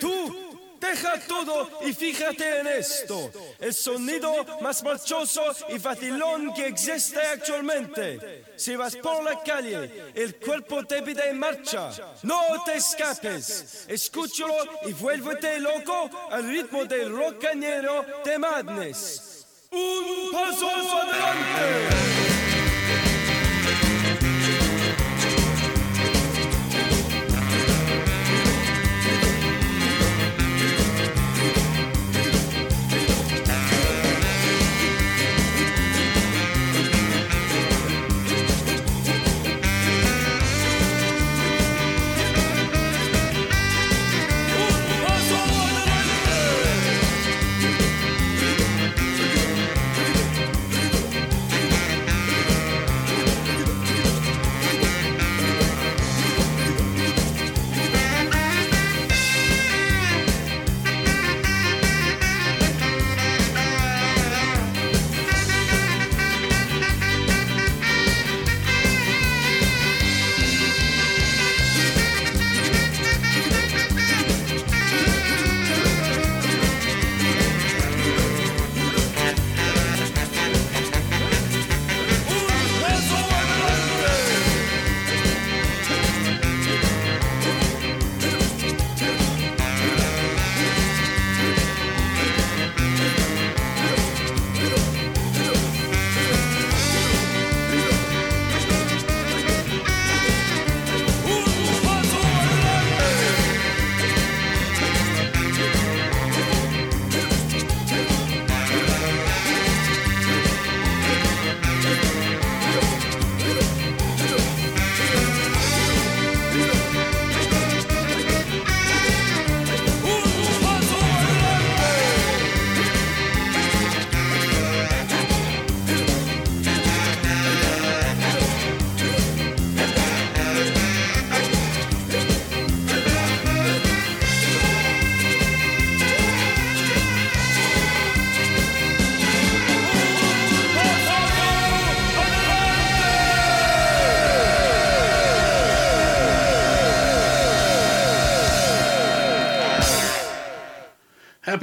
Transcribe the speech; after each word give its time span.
tú, 0.00 0.48
deja 0.80 1.20
todo 1.26 1.70
y 1.82 1.92
fíjate 1.92 2.60
en 2.60 2.66
esto. 2.66 3.30
El 3.58 3.74
sonido 3.74 4.44
más 4.60 4.82
marchoso 4.82 5.42
y 5.68 5.78
vacilón 5.78 6.54
que 6.54 6.66
existe 6.66 7.20
actualmente. 7.20 8.44
Si 8.56 8.76
vas 8.76 8.96
por 8.96 9.22
la 9.22 9.42
calle, 9.42 10.12
el 10.14 10.36
cuerpo 10.36 10.84
te 10.84 11.02
pide 11.02 11.32
marcha. 11.32 11.90
No 12.22 12.64
te 12.64 12.76
escapes. 12.76 13.86
Escúchalo 13.88 14.54
y 14.86 14.92
vuélvete 14.92 15.58
loco 15.60 16.10
al 16.30 16.48
ritmo 16.48 16.84
del 16.84 17.14
rocañero 17.16 18.04
de 18.24 18.38
Madness. 18.38 19.46
Un 19.70 20.32
paso 20.32 20.68
adelante. 20.68 22.17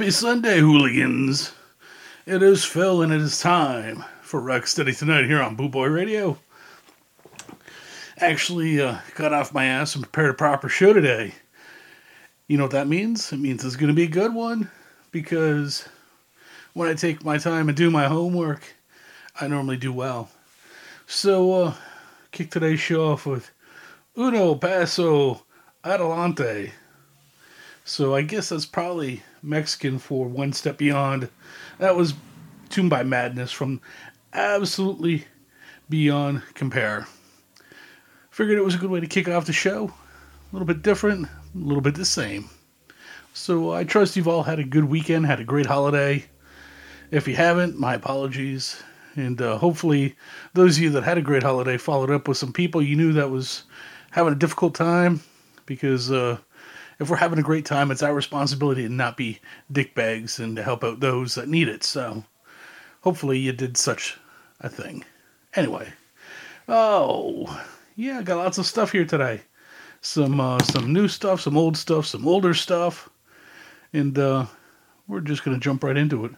Happy 0.06 0.12
Sunday, 0.12 0.60
hooligans. 0.60 1.50
It 2.26 2.40
is 2.40 2.64
Phil, 2.64 3.02
and 3.02 3.12
it 3.12 3.20
is 3.20 3.40
time 3.40 4.04
for 4.22 4.40
Rock 4.40 4.68
Steady 4.68 4.92
tonight 4.92 5.24
here 5.24 5.42
on 5.42 5.56
Boo 5.56 5.68
Boy 5.68 5.88
Radio. 5.88 6.38
Actually, 8.18 8.80
uh, 8.80 8.98
got 9.16 9.32
off 9.32 9.52
my 9.52 9.64
ass 9.64 9.96
and 9.96 10.04
prepared 10.04 10.30
a 10.30 10.34
proper 10.34 10.68
show 10.68 10.92
today. 10.92 11.34
You 12.46 12.56
know 12.56 12.62
what 12.62 12.70
that 12.70 12.86
means? 12.86 13.32
It 13.32 13.40
means 13.40 13.64
it's 13.64 13.74
going 13.74 13.88
to 13.88 13.94
be 13.94 14.04
a 14.04 14.06
good 14.06 14.32
one 14.32 14.70
because 15.10 15.88
when 16.74 16.88
I 16.88 16.94
take 16.94 17.24
my 17.24 17.36
time 17.36 17.68
and 17.68 17.76
do 17.76 17.90
my 17.90 18.06
homework, 18.06 18.62
I 19.40 19.48
normally 19.48 19.76
do 19.76 19.92
well. 19.92 20.30
So, 21.08 21.52
uh, 21.52 21.74
kick 22.30 22.52
today's 22.52 22.78
show 22.78 23.10
off 23.10 23.26
with 23.26 23.50
Uno 24.16 24.54
Paso 24.54 25.42
Adelante. 25.82 26.70
So 27.88 28.16
I 28.16 28.22
guess 28.22 28.48
that's 28.48 28.66
probably 28.66 29.22
Mexican 29.46 29.98
for 29.98 30.26
One 30.26 30.52
Step 30.52 30.76
Beyond. 30.76 31.30
That 31.78 31.96
was 31.96 32.14
tuned 32.68 32.90
by 32.90 33.04
Madness 33.04 33.52
from 33.52 33.80
absolutely 34.32 35.24
beyond 35.88 36.42
compare. 36.54 37.06
Figured 38.30 38.58
it 38.58 38.64
was 38.64 38.74
a 38.74 38.78
good 38.78 38.90
way 38.90 39.00
to 39.00 39.06
kick 39.06 39.28
off 39.28 39.46
the 39.46 39.52
show. 39.52 39.86
A 39.86 40.52
little 40.52 40.66
bit 40.66 40.82
different, 40.82 41.26
a 41.26 41.58
little 41.58 41.80
bit 41.80 41.94
the 41.94 42.04
same. 42.04 42.50
So 43.32 43.72
I 43.72 43.84
trust 43.84 44.16
you've 44.16 44.28
all 44.28 44.42
had 44.42 44.58
a 44.58 44.64
good 44.64 44.84
weekend, 44.84 45.26
had 45.26 45.40
a 45.40 45.44
great 45.44 45.66
holiday. 45.66 46.24
If 47.10 47.28
you 47.28 47.36
haven't, 47.36 47.78
my 47.78 47.94
apologies. 47.94 48.82
And 49.14 49.40
uh, 49.40 49.58
hopefully, 49.58 50.16
those 50.54 50.76
of 50.76 50.82
you 50.82 50.90
that 50.90 51.04
had 51.04 51.18
a 51.18 51.22
great 51.22 51.42
holiday 51.42 51.78
followed 51.78 52.10
up 52.10 52.28
with 52.28 52.36
some 52.36 52.52
people 52.52 52.82
you 52.82 52.96
knew 52.96 53.14
that 53.14 53.30
was 53.30 53.64
having 54.10 54.32
a 54.32 54.36
difficult 54.36 54.74
time 54.74 55.20
because 55.64 56.10
uh, 56.10 56.38
if 56.98 57.10
we're 57.10 57.16
having 57.16 57.38
a 57.38 57.42
great 57.42 57.64
time, 57.64 57.90
it's 57.90 58.02
our 58.02 58.14
responsibility 58.14 58.82
to 58.82 58.88
not 58.88 59.16
be 59.16 59.40
dickbags 59.72 60.38
and 60.38 60.56
to 60.56 60.62
help 60.62 60.82
out 60.82 61.00
those 61.00 61.34
that 61.34 61.48
need 61.48 61.68
it. 61.68 61.84
So 61.84 62.24
hopefully 63.02 63.38
you 63.38 63.52
did 63.52 63.76
such 63.76 64.18
a 64.60 64.68
thing. 64.68 65.04
Anyway, 65.54 65.92
oh 66.68 67.62
yeah, 67.96 68.22
got 68.22 68.38
lots 68.38 68.58
of 68.58 68.66
stuff 68.66 68.92
here 68.92 69.04
today. 69.04 69.42
Some 70.00 70.40
uh, 70.40 70.60
some 70.60 70.92
new 70.92 71.08
stuff, 71.08 71.40
some 71.40 71.56
old 71.56 71.76
stuff, 71.76 72.06
some 72.06 72.26
older 72.28 72.54
stuff, 72.54 73.08
and 73.92 74.18
uh, 74.18 74.46
we're 75.08 75.20
just 75.20 75.44
gonna 75.44 75.58
jump 75.58 75.82
right 75.82 75.96
into 75.96 76.24
it. 76.24 76.32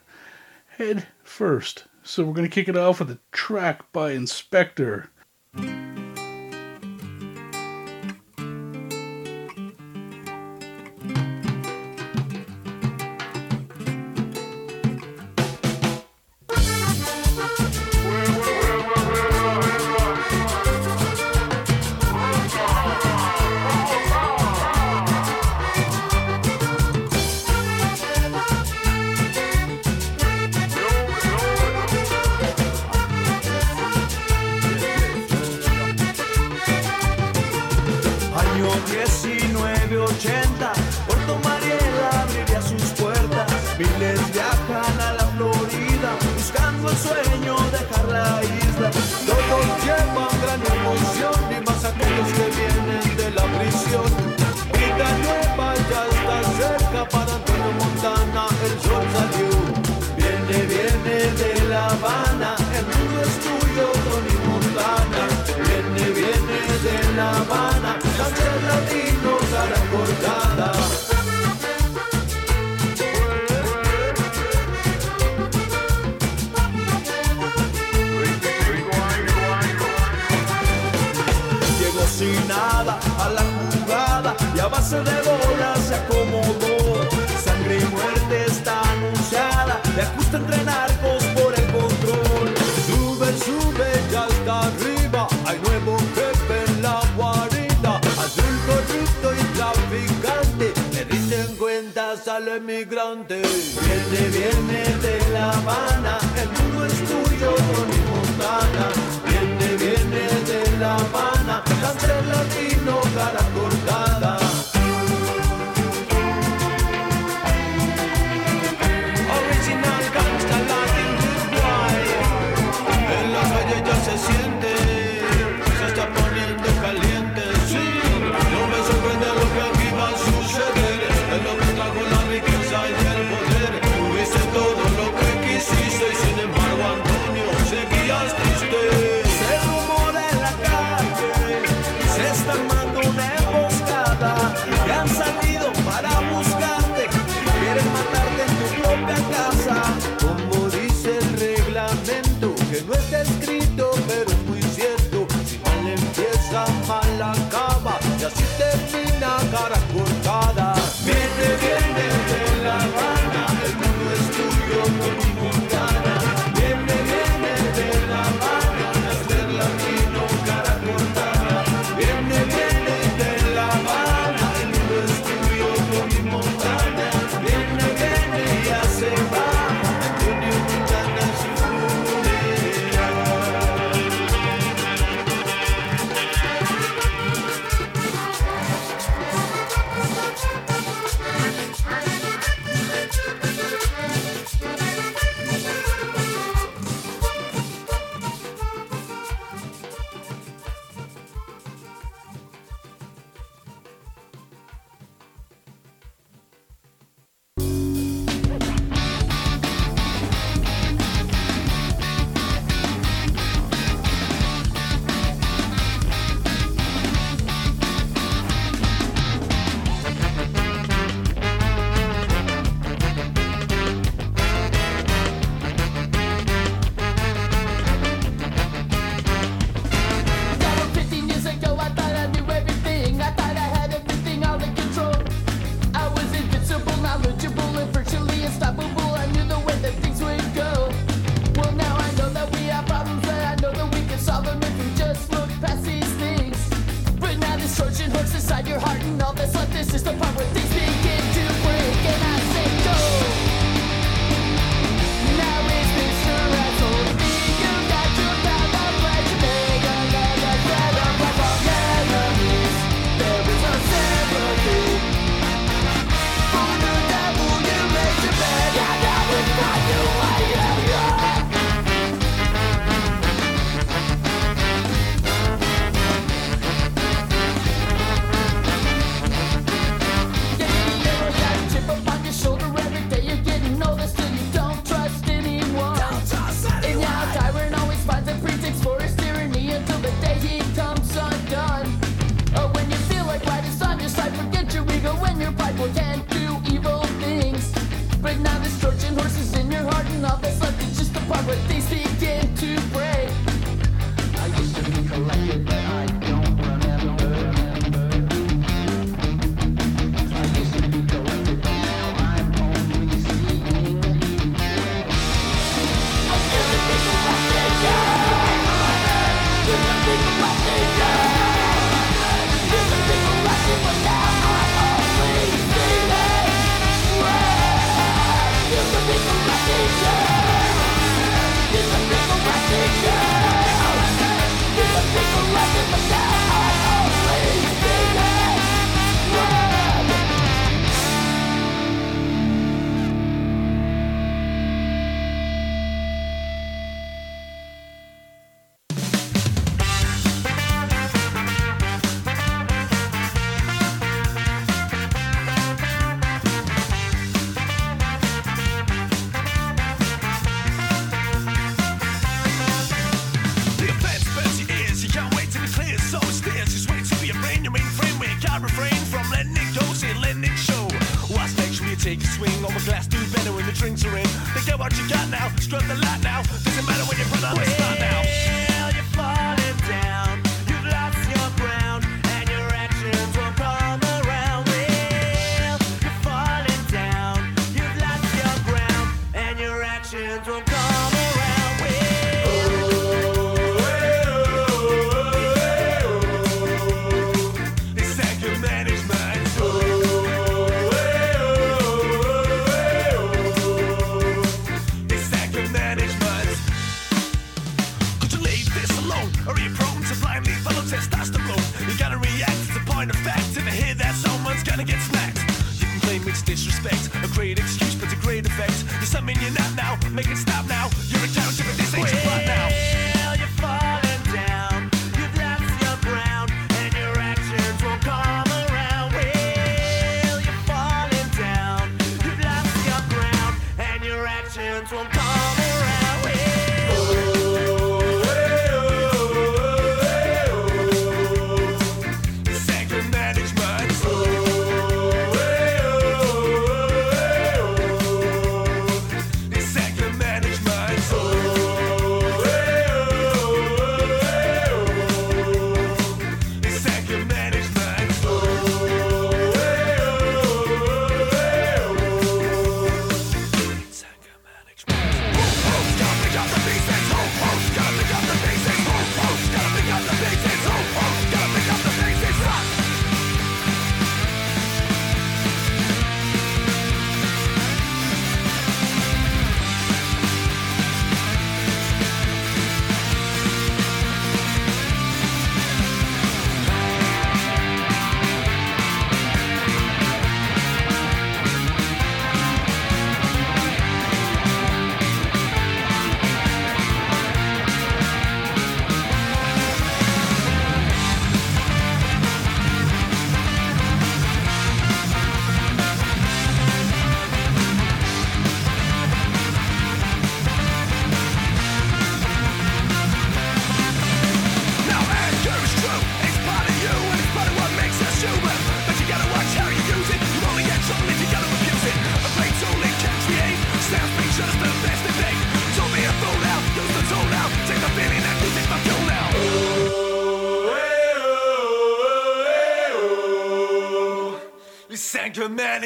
Head 0.76 1.06
first. 1.22 1.84
So 2.02 2.24
we're 2.24 2.34
gonna 2.34 2.48
kick 2.48 2.68
it 2.68 2.76
off 2.76 3.00
with 3.00 3.10
a 3.10 3.18
track 3.32 3.92
by 3.92 4.12
Inspector. 4.12 5.10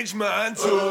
Anger 0.03 0.17
management. 0.17 0.59
It's 0.59 0.82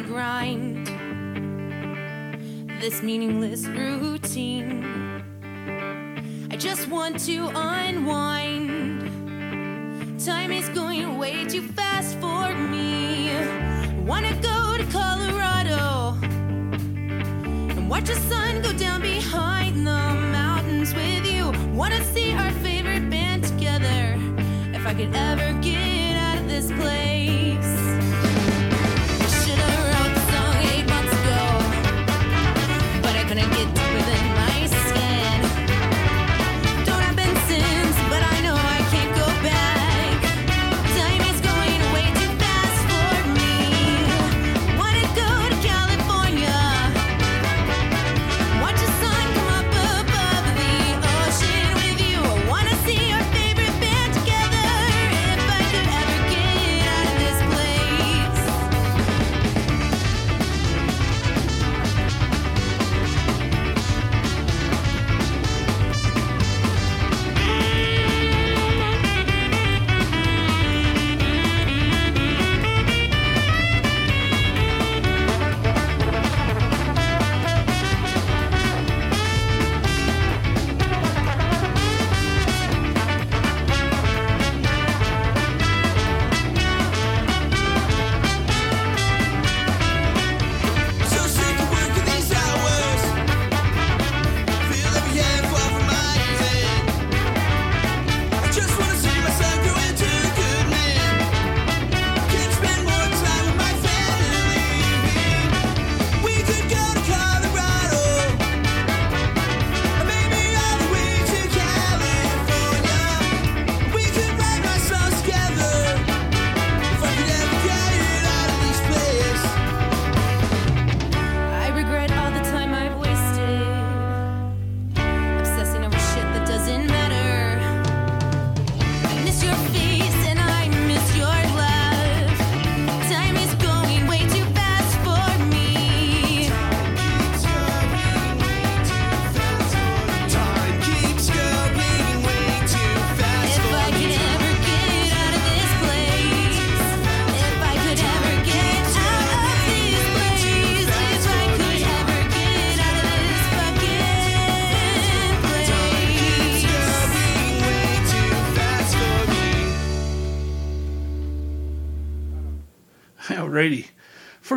daily 0.00 0.12
grind, 0.12 0.86
this 2.80 3.02
meaningless 3.02 3.66
routine. 3.66 4.84
I 6.50 6.56
just 6.56 6.88
want 6.88 7.20
to 7.26 7.50
unwind. 7.54 9.00
Time 10.24 10.52
is 10.52 10.68
going 10.70 11.18
way 11.18 11.44
too 11.46 11.62
fast 11.62 12.16
for 12.18 12.54
me. 12.54 13.30
Wanna 14.04 14.34
go 14.42 14.76
to 14.78 14.84
Colorado 14.90 16.14
and 17.72 17.88
watch 17.88 18.04
the 18.04 18.16
sun 18.16 18.62
go 18.62 18.72
down 18.72 19.00
behind 19.02 19.86
the 19.86 20.00
mountains 20.32 20.94
with 20.94 21.26
you. 21.26 21.52
Wanna 21.74 22.02
see 22.12 22.34
our 22.34 22.52
favorite 22.62 23.08
band 23.10 23.44
together. 23.44 24.16
If 24.72 24.86
I 24.86 24.94
could 24.94 25.14
ever 25.14 25.52
get 25.60 26.16
out 26.16 26.38
of 26.38 26.48
this 26.48 26.70
place. 26.72 27.69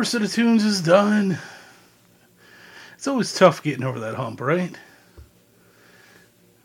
First 0.04 0.12
set 0.12 0.22
of 0.22 0.32
tunes 0.34 0.66
is 0.66 0.82
done. 0.82 1.38
It's 2.92 3.08
always 3.08 3.32
tough 3.32 3.62
getting 3.62 3.84
over 3.84 3.98
that 4.00 4.16
hump, 4.16 4.38
right? 4.38 4.76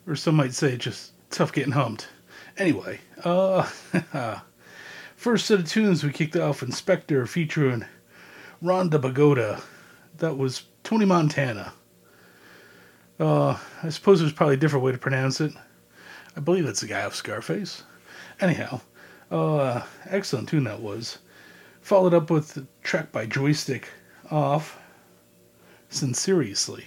Or 0.06 0.18
some 0.18 0.36
might 0.36 0.54
say 0.54 0.76
just 0.76 1.14
tough 1.30 1.54
getting 1.54 1.72
humped. 1.72 2.10
Anyway, 2.58 3.00
uh 3.24 3.64
first 5.16 5.46
set 5.46 5.60
of 5.60 5.70
tunes 5.70 6.04
we 6.04 6.12
kicked 6.12 6.36
off 6.36 6.62
Inspector 6.62 7.26
featuring 7.28 7.86
Rhonda 8.62 9.00
Bagoda. 9.00 9.62
That 10.18 10.38
was 10.38 10.64
Tony 10.84 11.06
Montana. 11.06 11.72
Uh 13.22 13.58
I 13.82 13.88
suppose 13.88 14.20
there's 14.20 14.34
probably 14.34 14.56
a 14.56 14.58
different 14.58 14.84
way 14.84 14.92
to 14.92 14.98
pronounce 14.98 15.40
it. 15.40 15.54
I 16.36 16.42
believe 16.42 16.66
it's 16.66 16.82
the 16.82 16.88
guy 16.88 17.06
off 17.06 17.16
Scarface. 17.16 17.84
Anyhow, 18.42 18.82
uh 19.32 19.84
excellent 20.10 20.50
tune 20.50 20.66
that 20.66 20.82
was 20.82 21.20
followed 21.90 22.14
up 22.14 22.30
with 22.30 22.54
the 22.54 22.68
track 22.84 23.12
by 23.12 23.26
Joystick 23.26 23.90
off 24.30 24.78
Sinceriously. 25.90 26.86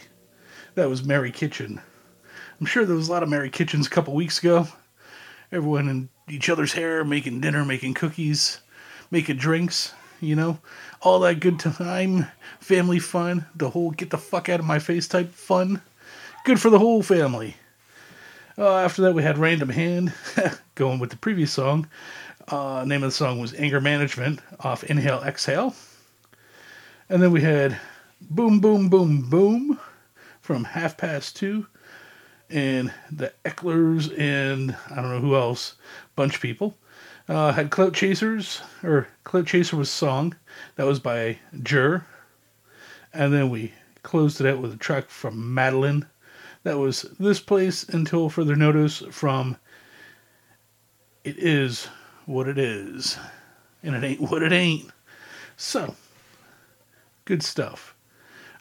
That 0.77 0.89
was 0.89 1.03
Mary 1.03 1.33
Kitchen. 1.33 1.81
I'm 2.61 2.67
sure 2.67 2.85
there 2.85 2.95
was 2.95 3.09
a 3.09 3.11
lot 3.11 3.25
of 3.25 3.29
Mary 3.29 3.51
Kitchens 3.51 3.89
a 3.89 3.91
couple 3.91 4.15
weeks 4.15 4.39
ago. 4.39 4.69
Everyone 5.51 5.89
in 5.89 6.09
each 6.29 6.49
other's 6.49 6.75
hair, 6.75 7.03
making 7.03 7.41
dinner, 7.41 7.65
making 7.65 7.95
cookies, 7.95 8.61
making 9.11 9.39
drinks, 9.39 9.93
you 10.21 10.37
know, 10.37 10.61
all 11.01 11.19
that 11.19 11.41
good 11.41 11.59
time, 11.59 12.29
family 12.61 13.01
fun, 13.01 13.47
the 13.57 13.71
whole 13.71 13.91
get 13.91 14.11
the 14.11 14.19
fuck 14.19 14.49
out 14.49 14.61
of 14.61 14.67
my 14.67 14.79
face 14.79 15.09
type 15.09 15.33
fun. 15.33 15.83
Good 16.45 16.61
for 16.61 16.71
the 16.71 16.79
whole 16.79 17.03
family. 17.03 17.57
Uh, 18.57 18.77
after 18.77 19.03
that, 19.03 19.15
we 19.15 19.25
had 19.25 19.37
Random 19.37 19.71
Hand, 19.71 20.13
going 20.77 21.01
with 21.01 21.11
the 21.11 21.17
previous 21.17 21.51
song. 21.51 21.89
Uh, 22.49 22.85
name 22.87 23.03
of 23.03 23.09
the 23.09 23.17
song 23.17 23.39
was 23.39 23.55
Anger 23.55 23.81
Management 23.81 24.41
off 24.61 24.85
Inhale 24.85 25.23
Exhale. 25.23 25.75
And 27.09 27.23
then 27.23 27.31
we 27.31 27.41
had 27.41 27.79
Boom 28.21 28.59
Boom 28.61 28.89
Boom 28.89 29.29
Boom 29.31 29.79
from 30.41 30.65
Half 30.65 30.97
Past 30.97 31.37
Two. 31.37 31.67
And 32.51 32.93
the 33.11 33.33
Ecklers 33.45 34.19
and 34.19 34.77
I 34.91 34.97
don't 34.97 35.11
know 35.11 35.21
who 35.21 35.37
else, 35.37 35.77
bunch 36.17 36.35
of 36.35 36.41
people. 36.41 36.77
Uh, 37.29 37.53
had 37.53 37.71
Clout 37.71 37.95
Chasers, 37.95 38.61
or 38.83 39.07
Clout 39.25 39.47
Chaser 39.47 39.77
was 39.77 39.89
song. 39.89 40.35
That 40.77 40.87
was 40.87 40.99
by 40.99 41.39
Jur. 41.63 42.05
And 43.15 43.33
then 43.33 43.51
we 43.51 43.73
closed 44.03 44.41
it 44.41 44.47
out 44.47 44.59
with 44.59 44.75
a 44.75 44.79
track 44.79 45.09
from 45.09 45.55
Madeline. 45.55 46.07
That 46.65 46.79
was 46.79 47.03
This 47.21 47.41
Place 47.41 47.85
Until 47.85 48.29
Further 48.29 48.57
Notice 48.57 49.03
from 49.11 49.57
It 51.25 51.39
Is 51.39 51.89
What 52.27 52.49
It 52.49 52.59
Is. 52.59 53.19
And 53.83 53.97
it 53.97 54.05
ain't 54.05 54.21
what 54.21 54.43
it 54.43 54.53
ain't. 54.53 54.91
So, 55.57 55.95
good 57.25 57.43
stuff. 57.43 57.95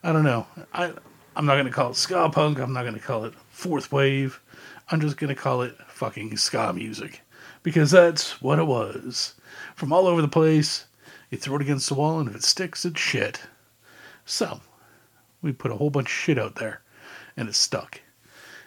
I 0.03 0.11
don't 0.11 0.23
know. 0.23 0.47
I 0.73 0.93
I'm 1.35 1.45
not 1.45 1.55
gonna 1.55 1.71
call 1.71 1.91
it 1.91 1.95
ska 1.95 2.29
punk. 2.29 2.59
I'm 2.59 2.73
not 2.73 2.83
gonna 2.83 2.99
call 2.99 3.23
it 3.25 3.33
fourth 3.49 3.91
wave. 3.91 4.41
I'm 4.89 4.99
just 4.99 5.17
gonna 5.17 5.35
call 5.35 5.61
it 5.61 5.75
fucking 5.87 6.35
ska 6.37 6.73
music 6.73 7.21
because 7.63 7.91
that's 7.91 8.41
what 8.41 8.59
it 8.59 8.65
was. 8.65 9.35
From 9.75 9.93
all 9.93 10.07
over 10.07 10.21
the 10.21 10.27
place, 10.27 10.85
you 11.29 11.37
throw 11.37 11.55
it 11.55 11.61
against 11.61 11.87
the 11.87 11.95
wall, 11.95 12.19
and 12.19 12.29
if 12.29 12.35
it 12.35 12.43
sticks, 12.43 12.83
it's 12.83 12.99
shit. 12.99 13.41
So, 14.25 14.59
we 15.41 15.51
put 15.53 15.71
a 15.71 15.75
whole 15.75 15.89
bunch 15.89 16.07
of 16.07 16.11
shit 16.11 16.37
out 16.37 16.55
there, 16.55 16.81
and 17.37 17.47
it 17.47 17.55
stuck. 17.55 18.01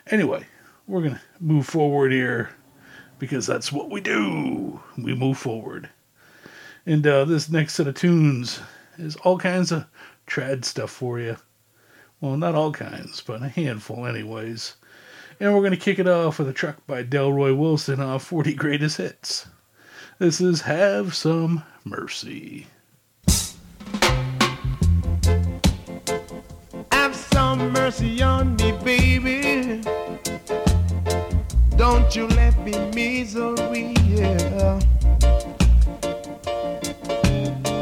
Anyway, 0.07 0.47
we're 0.87 1.03
gonna 1.03 1.21
move 1.41 1.67
forward 1.67 2.13
here 2.13 2.51
because 3.19 3.47
that's 3.47 3.73
what 3.73 3.91
we 3.91 4.01
do. 4.01 4.81
We 4.97 5.15
move 5.15 5.39
forward. 5.39 5.89
And 6.87 7.07
uh, 7.07 7.25
this 7.25 7.49
next 7.49 7.75
set 7.75 7.87
of 7.87 7.95
tunes 7.95 8.61
is 8.99 9.17
all 9.17 9.39
kinds 9.39 9.73
of 9.73 9.87
trad 10.27 10.65
stuff 10.65 10.91
for 10.91 11.19
you. 11.19 11.37
Well, 12.21 12.37
not 12.37 12.55
all 12.55 12.73
kinds, 12.73 13.21
but 13.21 13.43
a 13.43 13.49
handful, 13.49 14.07
anyways. 14.07 14.77
And 15.41 15.53
we're 15.53 15.61
going 15.61 15.73
to 15.73 15.77
kick 15.77 15.99
it 15.99 16.09
off 16.09 16.39
with 16.39 16.49
a 16.49 16.53
track 16.53 16.87
by 16.87 17.03
Delroy 17.03 17.57
Wilson 17.57 18.01
off 18.01 18.25
40 18.25 18.55
Greatest 18.55 18.99
Hits. 18.99 19.47
This 20.19 20.41
is 20.41 20.63
Have 20.63 21.15
Some 21.15 21.65
Mercy. 21.85 22.67
Me 32.65 32.73
misery, 32.95 33.95
yeah. 34.07 34.81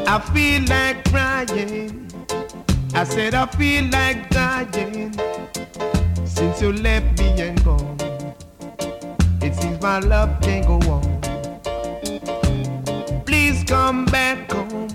I 0.05 0.19
feel 0.33 0.61
like 0.67 1.09
crying. 1.09 2.11
I 2.93 3.05
said 3.05 3.33
I 3.33 3.45
feel 3.45 3.85
like 3.85 4.29
dying 4.29 5.13
since 6.25 6.61
you 6.61 6.73
left 6.73 7.17
me 7.19 7.29
and 7.41 7.63
gone. 7.63 7.97
It 9.41 9.55
seems 9.55 9.81
my 9.81 9.99
love 9.99 10.41
can't 10.41 10.67
go 10.67 10.79
on. 10.91 11.03
Please 13.25 13.63
come 13.63 14.05
back 14.05 14.51
home. 14.51 14.89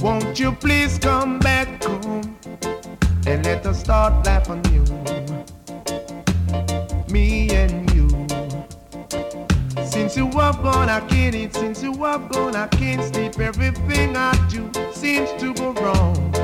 Won't 0.00 0.38
you 0.38 0.52
please 0.52 0.98
come 0.98 1.38
back 1.38 1.82
home 1.82 2.36
and 3.26 3.44
let 3.44 3.64
us 3.64 3.80
start 3.80 4.26
life 4.26 4.50
anew? 4.50 4.84
Me 7.10 7.48
and. 7.50 7.91
Since 10.12 10.34
you 10.34 10.40
have 10.40 10.62
gone, 10.62 10.90
I 10.90 11.00
can't 11.00 11.34
eat. 11.34 11.54
Since 11.54 11.82
you 11.82 11.94
have 12.04 12.28
gone, 12.28 12.54
I 12.54 12.66
can't 12.66 13.02
sleep. 13.02 13.40
Everything 13.40 14.14
I 14.14 14.32
do 14.50 14.70
seems 14.92 15.32
to 15.40 15.54
go 15.54 15.72
wrong. 15.72 16.34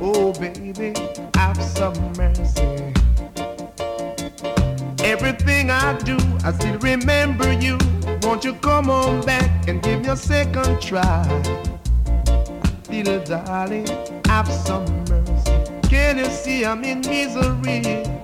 Oh, 0.00 0.32
baby, 0.34 0.94
have 1.34 1.60
some 1.60 1.92
mercy. 2.12 2.94
Everything 5.02 5.70
I 5.70 5.98
do, 6.04 6.18
I 6.44 6.52
still 6.52 6.78
remember 6.78 7.52
you. 7.52 7.76
Won't 8.22 8.44
you 8.44 8.54
come 8.54 8.90
on 8.90 9.26
back 9.26 9.66
and 9.66 9.82
give 9.82 10.02
me 10.02 10.10
a 10.10 10.16
second 10.16 10.80
try? 10.80 11.26
Little 12.88 13.24
darling, 13.24 13.88
have 14.26 14.46
some 14.46 14.86
mercy. 15.06 15.64
Can 15.88 16.18
you 16.18 16.26
see 16.26 16.64
I'm 16.64 16.84
in 16.84 17.00
misery? 17.00 18.19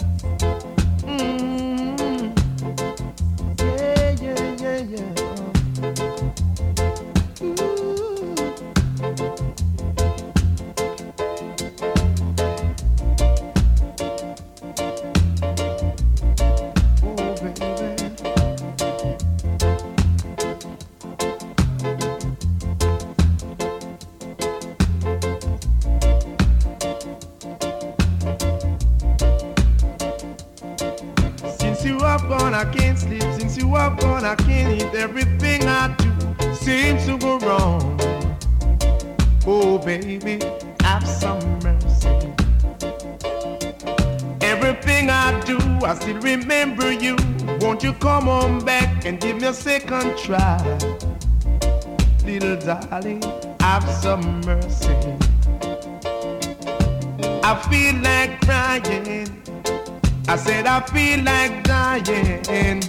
Feel 60.89 61.23
like 61.25 61.65
dying 61.65 62.83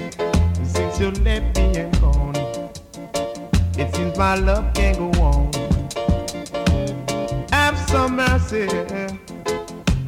since 0.63 0.99
you 0.99 1.11
left 1.23 1.57
me 1.57 1.77
and 1.77 2.01
gone. 2.01 2.35
It 3.77 3.93
seems 3.95 4.17
my 4.17 4.35
love 4.35 4.73
can't 4.73 4.97
go 4.97 5.09
on. 5.21 5.51
Have 7.51 7.77
some 7.89 8.15
mercy. 8.15 8.67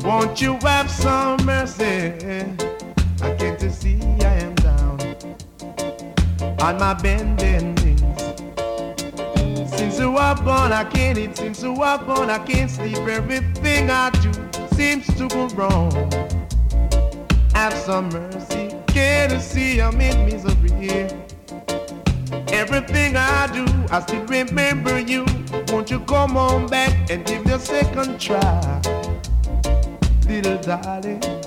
Won't 0.03 0.41
you 0.41 0.57
have 0.61 0.89
some 0.89 1.45
mercy? 1.45 2.13
I 3.21 3.35
can't 3.35 3.61
you 3.61 3.69
see 3.69 3.99
I 4.21 4.35
am 4.45 4.55
down 4.55 4.99
on 6.61 6.77
my 6.79 6.93
bending 6.93 7.75
knees. 7.75 7.99
Since 9.71 9.99
you 9.99 10.17
have 10.17 10.43
gone, 10.45 10.71
I 10.71 10.83
can't 10.85 11.17
eat. 11.17 11.37
Since 11.37 11.63
you 11.63 11.75
have 11.83 12.05
gone, 12.05 12.29
I 12.29 12.39
can't 12.39 12.69
sleep. 12.69 12.97
Everything 12.97 13.89
I 13.89 14.09
do 14.09 14.31
seems 14.75 15.07
to 15.17 15.27
go 15.27 15.47
wrong 15.49 16.28
have 17.59 17.73
some 17.73 18.07
mercy. 18.07 18.73
Can't 18.87 19.33
you 19.33 19.39
see 19.41 19.81
I'm 19.81 19.99
in 19.99 20.25
misery? 20.25 21.09
Everything 22.53 23.17
I 23.17 23.49
do, 23.51 23.65
I 23.91 23.99
still 23.99 24.23
remember 24.27 24.97
you. 24.97 25.25
Won't 25.67 25.91
you 25.91 25.99
come 25.99 26.37
on 26.37 26.67
back 26.67 26.93
and 27.11 27.25
give 27.25 27.45
me 27.45 27.51
a 27.51 27.59
second 27.59 28.17
try? 28.17 28.81
Little 30.25 30.57
darling. 30.59 31.38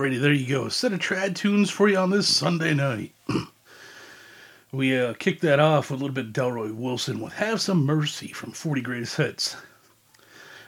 Alrighty, 0.00 0.18
there 0.18 0.32
you 0.32 0.46
go. 0.46 0.64
A 0.64 0.70
set 0.70 0.94
of 0.94 0.98
trad 0.98 1.36
tunes 1.36 1.68
for 1.68 1.86
you 1.86 1.98
on 1.98 2.08
this 2.08 2.26
Sunday 2.26 2.72
night. 2.72 3.12
we 4.72 4.96
uh, 4.96 5.12
kicked 5.12 5.42
that 5.42 5.60
off 5.60 5.90
with 5.90 6.00
a 6.00 6.02
little 6.02 6.14
bit 6.14 6.28
of 6.28 6.32
Delroy 6.32 6.74
Wilson 6.74 7.20
with 7.20 7.34
Have 7.34 7.60
Some 7.60 7.84
Mercy 7.84 8.28
from 8.28 8.52
40 8.52 8.80
Greatest 8.80 9.18
Hits. 9.18 9.56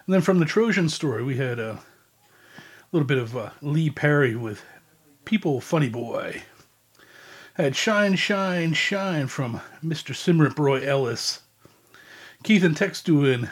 And 0.04 0.12
then 0.12 0.20
from 0.20 0.38
the 0.38 0.44
Trojan 0.44 0.90
story, 0.90 1.24
we 1.24 1.38
had 1.38 1.58
a 1.58 1.80
little 2.92 3.06
bit 3.06 3.16
of 3.16 3.34
uh, 3.34 3.48
Lee 3.62 3.88
Perry 3.88 4.36
with 4.36 4.62
People 5.24 5.62
Funny 5.62 5.88
Boy. 5.88 6.42
Had 7.54 7.74
Shine, 7.74 8.16
Shine, 8.16 8.74
Shine 8.74 9.28
from 9.28 9.62
Mr. 9.82 10.14
Symarip 10.14 10.58
Roy 10.58 10.86
Ellis. 10.86 11.40
Keith 12.42 12.64
and 12.64 12.76
Tex 12.76 13.02
doing 13.02 13.48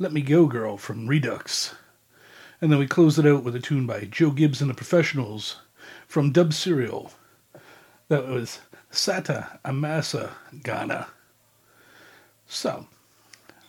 Let 0.00 0.12
Me 0.12 0.20
Go 0.20 0.46
Girl 0.46 0.76
from 0.76 1.06
Redux. 1.06 1.76
And 2.62 2.70
then 2.70 2.78
we 2.78 2.86
close 2.86 3.18
it 3.18 3.26
out 3.26 3.42
with 3.42 3.56
a 3.56 3.60
tune 3.60 3.88
by 3.88 4.04
Joe 4.04 4.30
Gibbs 4.30 4.60
and 4.60 4.70
the 4.70 4.74
Professionals 4.74 5.56
from 6.06 6.30
Dub 6.30 6.52
Serial. 6.52 7.10
That 8.06 8.28
was 8.28 8.60
Sata 8.92 9.58
Amasa 9.64 10.30
Ghana. 10.62 11.08
So, 12.46 12.86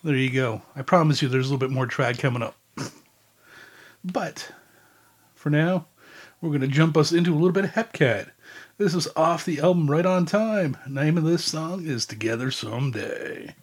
there 0.04 0.16
you 0.16 0.30
go. 0.30 0.62
I 0.76 0.84
promise 0.84 1.24
you 1.24 1.28
there's 1.28 1.48
a 1.50 1.54
little 1.54 1.68
bit 1.68 1.74
more 1.74 1.88
trad 1.88 2.20
coming 2.20 2.44
up. 2.44 2.56
but, 4.06 4.52
for 5.34 5.50
now, 5.50 5.88
we're 6.40 6.50
going 6.50 6.62
to 6.62 6.68
jump 6.68 6.96
us 6.96 7.12
into 7.12 7.34
a 7.34 7.36
little 7.36 7.52
bit 7.52 7.66
of 7.66 7.72
Hepcat. 7.72 8.30
This 8.78 8.94
is 8.94 9.08
off 9.16 9.44
the 9.44 9.60
album 9.60 9.90
Right 9.90 10.06
on 10.06 10.28
Time. 10.28 10.78
Name 10.88 11.18
of 11.18 11.24
this 11.24 11.44
song 11.44 11.88
is 11.88 12.06
Together 12.06 12.52
Someday. 12.52 13.56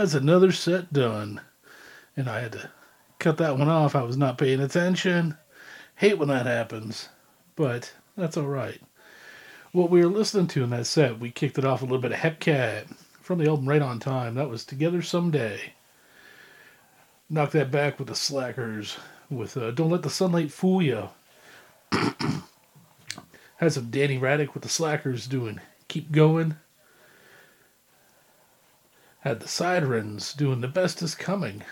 That's 0.00 0.14
another 0.14 0.50
set 0.50 0.94
done. 0.94 1.42
And 2.16 2.26
I 2.26 2.40
had 2.40 2.52
to 2.52 2.70
cut 3.18 3.36
that 3.36 3.58
one 3.58 3.68
off. 3.68 3.94
I 3.94 4.00
was 4.00 4.16
not 4.16 4.38
paying 4.38 4.60
attention. 4.60 5.36
Hate 5.96 6.16
when 6.16 6.28
that 6.28 6.46
happens, 6.46 7.10
but 7.54 7.92
that's 8.16 8.38
all 8.38 8.46
right. 8.46 8.80
What 9.72 9.90
we 9.90 10.00
were 10.00 10.10
listening 10.10 10.46
to 10.46 10.64
in 10.64 10.70
that 10.70 10.86
set, 10.86 11.20
we 11.20 11.30
kicked 11.30 11.58
it 11.58 11.66
off 11.66 11.82
a 11.82 11.84
little 11.84 12.00
bit 12.00 12.12
of 12.12 12.18
Hepcat 12.18 12.86
from 13.20 13.40
the 13.40 13.48
album 13.50 13.68
Right 13.68 13.82
on 13.82 13.98
Time. 14.00 14.36
That 14.36 14.48
was 14.48 14.64
Together 14.64 15.02
Someday. 15.02 15.74
Knock 17.28 17.50
that 17.50 17.70
back 17.70 17.98
with 17.98 18.08
the 18.08 18.14
Slackers 18.14 18.96
with 19.28 19.54
uh, 19.58 19.70
Don't 19.70 19.90
Let 19.90 20.00
the 20.00 20.08
Sunlight 20.08 20.50
Fool 20.50 20.80
You. 20.80 21.10
Had 21.92 23.74
some 23.74 23.90
Danny 23.90 24.18
Raddick 24.18 24.54
with 24.54 24.62
the 24.62 24.70
Slackers 24.70 25.26
doing 25.26 25.60
Keep 25.88 26.10
Going 26.10 26.56
had 29.20 29.40
the 29.40 29.48
Sirens 29.48 30.32
doing 30.32 30.62
The 30.62 30.68
Best 30.68 31.02
Is 31.02 31.14
Coming. 31.14 31.62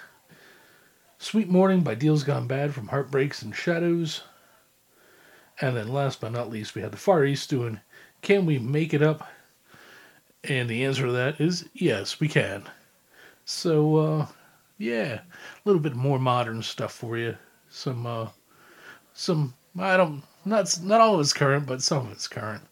Sweet 1.16 1.48
Morning 1.48 1.80
by 1.80 1.94
Deals 1.94 2.22
Gone 2.22 2.46
Bad 2.46 2.74
from 2.74 2.88
Heartbreaks 2.88 3.40
and 3.40 3.56
Shadows. 3.56 4.20
And 5.58 5.74
then 5.74 5.88
last 5.88 6.20
but 6.20 6.32
not 6.32 6.50
least, 6.50 6.74
we 6.74 6.82
had 6.82 6.92
the 6.92 6.98
Far 6.98 7.24
East 7.24 7.48
doing 7.48 7.80
Can 8.20 8.44
We 8.44 8.58
Make 8.58 8.92
It 8.92 9.02
Up? 9.02 9.26
And 10.44 10.68
the 10.68 10.84
answer 10.84 11.06
to 11.06 11.12
that 11.12 11.40
is 11.40 11.66
yes, 11.72 12.20
we 12.20 12.28
can. 12.28 12.64
So, 13.46 13.96
uh, 13.96 14.26
yeah, 14.76 15.14
a 15.14 15.22
little 15.64 15.80
bit 15.80 15.96
more 15.96 16.18
modern 16.18 16.62
stuff 16.62 16.92
for 16.92 17.16
you. 17.16 17.34
Some, 17.70 18.06
uh, 18.06 18.28
some, 19.14 19.54
I 19.78 19.96
don't, 19.96 20.22
not, 20.44 20.78
not 20.82 21.00
all 21.00 21.14
of 21.14 21.20
it's 21.20 21.32
current, 21.32 21.66
but 21.66 21.80
some 21.80 22.06
of 22.06 22.12
it's 22.12 22.28
current. 22.28 22.62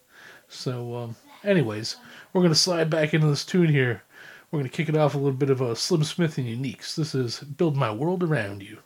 So, 0.49 0.95
um, 0.95 1.15
anyways, 1.43 1.97
we're 2.31 2.41
going 2.41 2.53
to 2.53 2.59
slide 2.59 2.91
back 2.91 3.15
into 3.15 3.27
this 3.27 3.43
tune 3.43 3.69
here. 3.69 4.03
We're 4.49 4.59
going 4.59 4.69
to 4.69 4.77
kick 4.77 4.87
it 4.87 4.95
off 4.95 5.13
a 5.13 5.17
little 5.17 5.33
bit 5.33 5.49
of 5.49 5.59
a 5.59 5.75
Slim 5.75 6.05
Smith 6.05 6.37
and 6.37 6.47
Uniques. 6.47 6.95
This 6.95 7.13
is 7.13 7.39
Build 7.41 7.75
My 7.75 7.91
World 7.91 8.23
Around 8.23 8.63
You. 8.63 8.77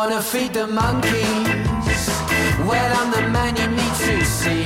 Wanna 0.00 0.22
feed 0.22 0.54
the 0.54 0.66
monkeys. 0.66 2.02
Well, 2.68 2.90
I'm 3.00 3.10
the 3.16 3.24
man 3.36 3.52
you 3.60 3.68
need 3.80 3.96
to 4.08 4.24
see. 4.24 4.64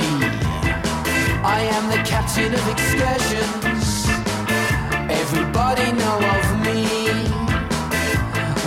I 1.57 1.59
am 1.75 1.85
the 1.93 2.01
captain 2.13 2.53
of 2.59 2.63
excursions. 2.73 3.87
Everybody 5.21 5.87
know 6.01 6.17
of 6.35 6.45
me. 6.65 6.79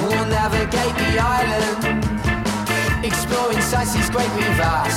We'll 0.04 0.28
navigate 0.40 0.94
the 1.04 1.12
island, 1.40 1.80
exploring 3.02 3.62
sights 3.62 3.94
is 3.94 4.10
great 4.10 4.32
with 4.40 4.60
us. 4.80 4.96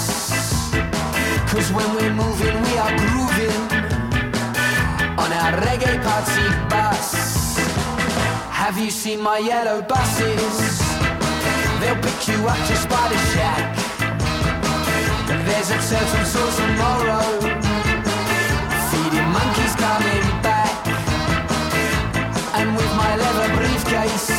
Cause 1.52 1.72
when 1.72 1.88
we're 1.95 2.15
moving, 2.23 2.56
we 2.68 2.73
are 2.84 2.93
grooving 3.02 3.61
on 5.23 5.30
our 5.41 5.53
reggae 5.65 5.98
party 6.03 6.48
bus. 6.72 7.07
Have 8.61 8.77
you 8.77 8.91
seen 8.91 9.22
my 9.22 9.38
yellow 9.38 9.81
buses? 9.81 10.80
They'll 11.81 11.95
pick 11.95 12.27
you 12.27 12.47
up 12.47 12.57
just 12.69 12.87
by 12.87 13.09
the 13.09 13.17
shack. 13.33 13.75
There's 15.47 15.71
a 15.71 15.79
turtle 15.89 16.25
tour 16.31 16.51
tomorrow. 16.61 17.25
Feeding 18.89 19.29
monkeys 19.33 19.75
coming 19.81 20.25
back. 20.45 20.77
And 22.53 22.77
with 22.77 22.91
my 22.95 23.15
leather 23.17 23.49
briefcase, 23.57 24.29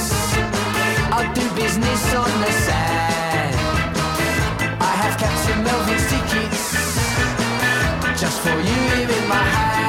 I'll 1.10 1.34
do 1.34 1.42
business 1.56 2.14
on 2.14 2.30
the 2.44 2.52
sand. 2.66 3.56
I 4.80 4.92
have 5.02 5.18
Captain 5.18 5.64
Melvin's 5.64 6.06
tickets 6.12 6.62
just 8.20 8.40
for 8.40 8.56
you 8.56 8.78
here 8.94 9.10
in 9.18 9.28
my 9.28 9.42
hand. 9.42 9.81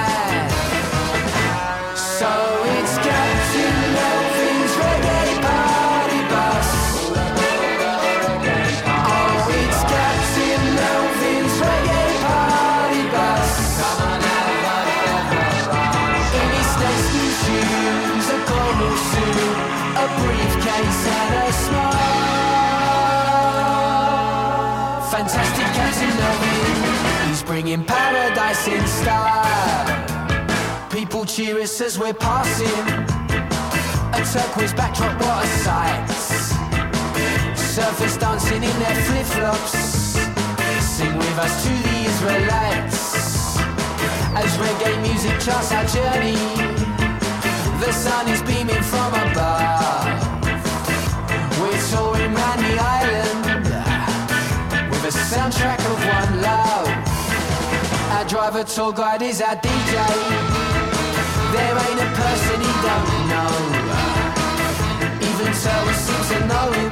Bringing 27.54 27.86
paradise 27.86 28.68
in 28.68 28.84
style. 28.88 29.86
People 30.90 31.24
cheer 31.24 31.62
us 31.62 31.80
as 31.82 32.00
we're 32.00 32.12
passing. 32.12 32.84
A 34.18 34.20
turquoise 34.34 34.74
backdrop, 34.74 35.14
what 35.22 35.46
a 35.46 35.48
sight. 35.62 36.10
Surfers 37.54 38.20
dancing 38.20 38.64
in 38.64 38.76
their 38.84 38.96
flip 39.06 39.28
flops. 39.36 39.74
Sing 40.96 41.16
with 41.16 41.38
us 41.46 41.54
to 41.64 41.70
the 41.70 41.98
Israelites. 42.10 43.00
As 44.42 44.52
reggae 44.64 44.98
music 45.08 45.36
charts 45.46 45.72
our 45.78 45.86
journey, 45.98 46.42
the 47.84 47.92
sun 47.92 48.28
is 48.30 48.42
beaming 48.50 48.84
from 48.92 49.14
above. 49.26 50.22
We're 51.60 51.82
touring 51.92 52.34
round 52.34 52.62
the 52.68 52.76
island 52.98 53.46
with 54.90 55.04
a 55.06 55.14
soundtrack 55.30 55.80
of 55.92 55.98
one 56.18 56.42
love. 56.42 56.73
Our 58.24 58.30
driver 58.30 58.64
tour 58.64 58.94
guide 58.94 59.22
is 59.22 59.42
our 59.42 59.58
DJ. 59.58 59.96
There 61.52 61.76
ain't 61.84 62.00
a 62.00 62.10
person 62.16 62.56
he 62.64 62.74
don't 62.88 63.10
know. 63.28 63.52
Even 65.28 65.52
Taylor 65.52 65.98
seems 66.06 66.28
to 66.32 66.40
know 66.48 66.72
him. 66.72 66.92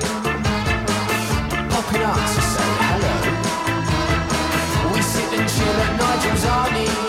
Popping 1.72 2.04
up 2.04 2.20
to 2.20 2.42
say 2.52 2.72
hello. 2.84 3.16
We 4.92 5.00
sit 5.02 5.32
and 5.40 5.48
chill 5.48 5.78
at 5.88 5.94
Nigel's 6.02 6.44
Arnie's, 6.52 7.00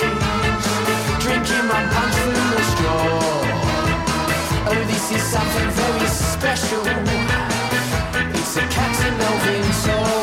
drinking 1.19 1.67
my 1.67 1.83
punch 1.91 2.15
through 2.23 2.51
the 2.55 2.63
straw. 2.71 3.43
Oh, 4.71 4.83
this 4.87 5.11
is 5.11 5.23
something 5.35 5.71
very 5.83 6.07
special. 6.07 6.83
It's 8.39 8.55
a 8.57 8.63
Captain 8.71 9.15
Melvin 9.19 9.67
tour. 9.83 10.22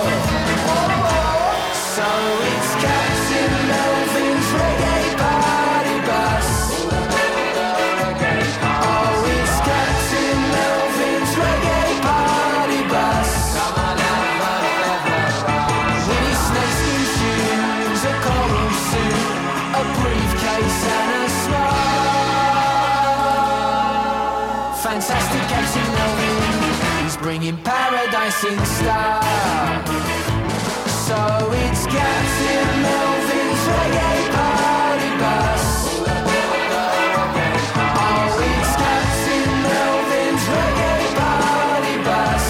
Style. 28.31 29.83
So 31.07 31.17
it's 31.51 31.85
Captain 31.87 32.81
Melvin's 32.85 33.61
reggae 33.73 34.21
party 34.37 35.11
bus. 35.17 35.65
Oh, 37.97 38.45
it's 38.49 38.73
Captain 38.77 39.49
Melvin's 39.65 40.43
reggae 40.53 41.05
party 41.17 41.95
bus. 42.05 42.45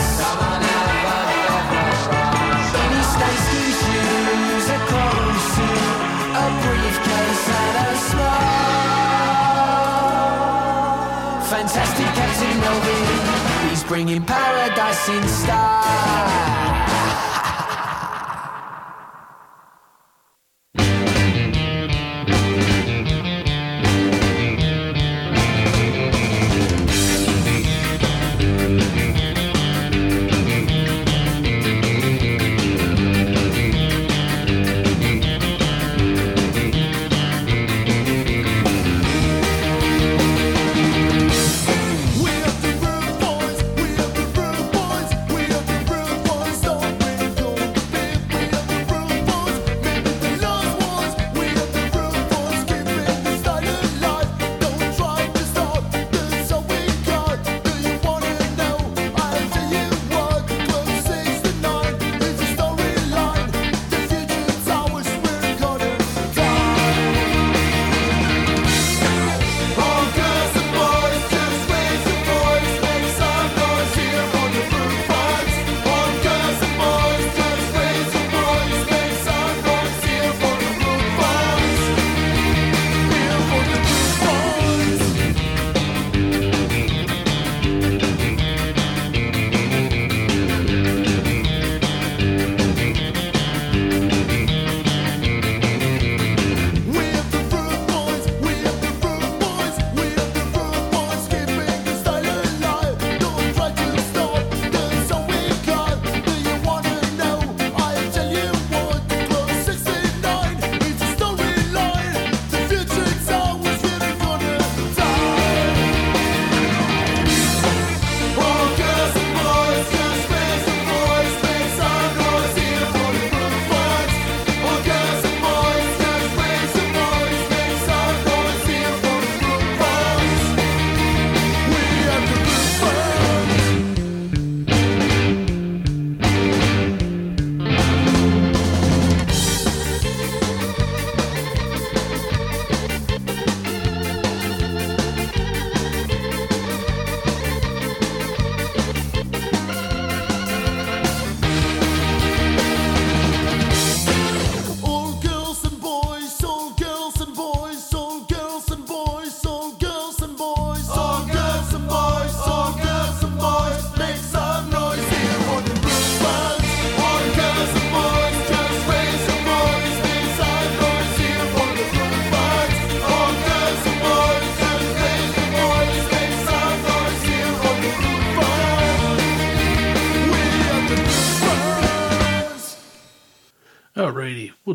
In 2.75 2.89
his 2.99 3.11
shoes, 3.79 4.67
a 4.69 4.79
a 6.35 6.45
briefcase 6.61 7.45
and 7.61 7.75
a 7.87 7.89
smile. 8.09 8.67
Fantastic 11.47 12.09
Captain 12.19 12.55
Melvin, 12.59 13.03
he's 13.69 13.83
bringing 13.85 14.21
paradise 14.89 15.09
in 15.09 16.48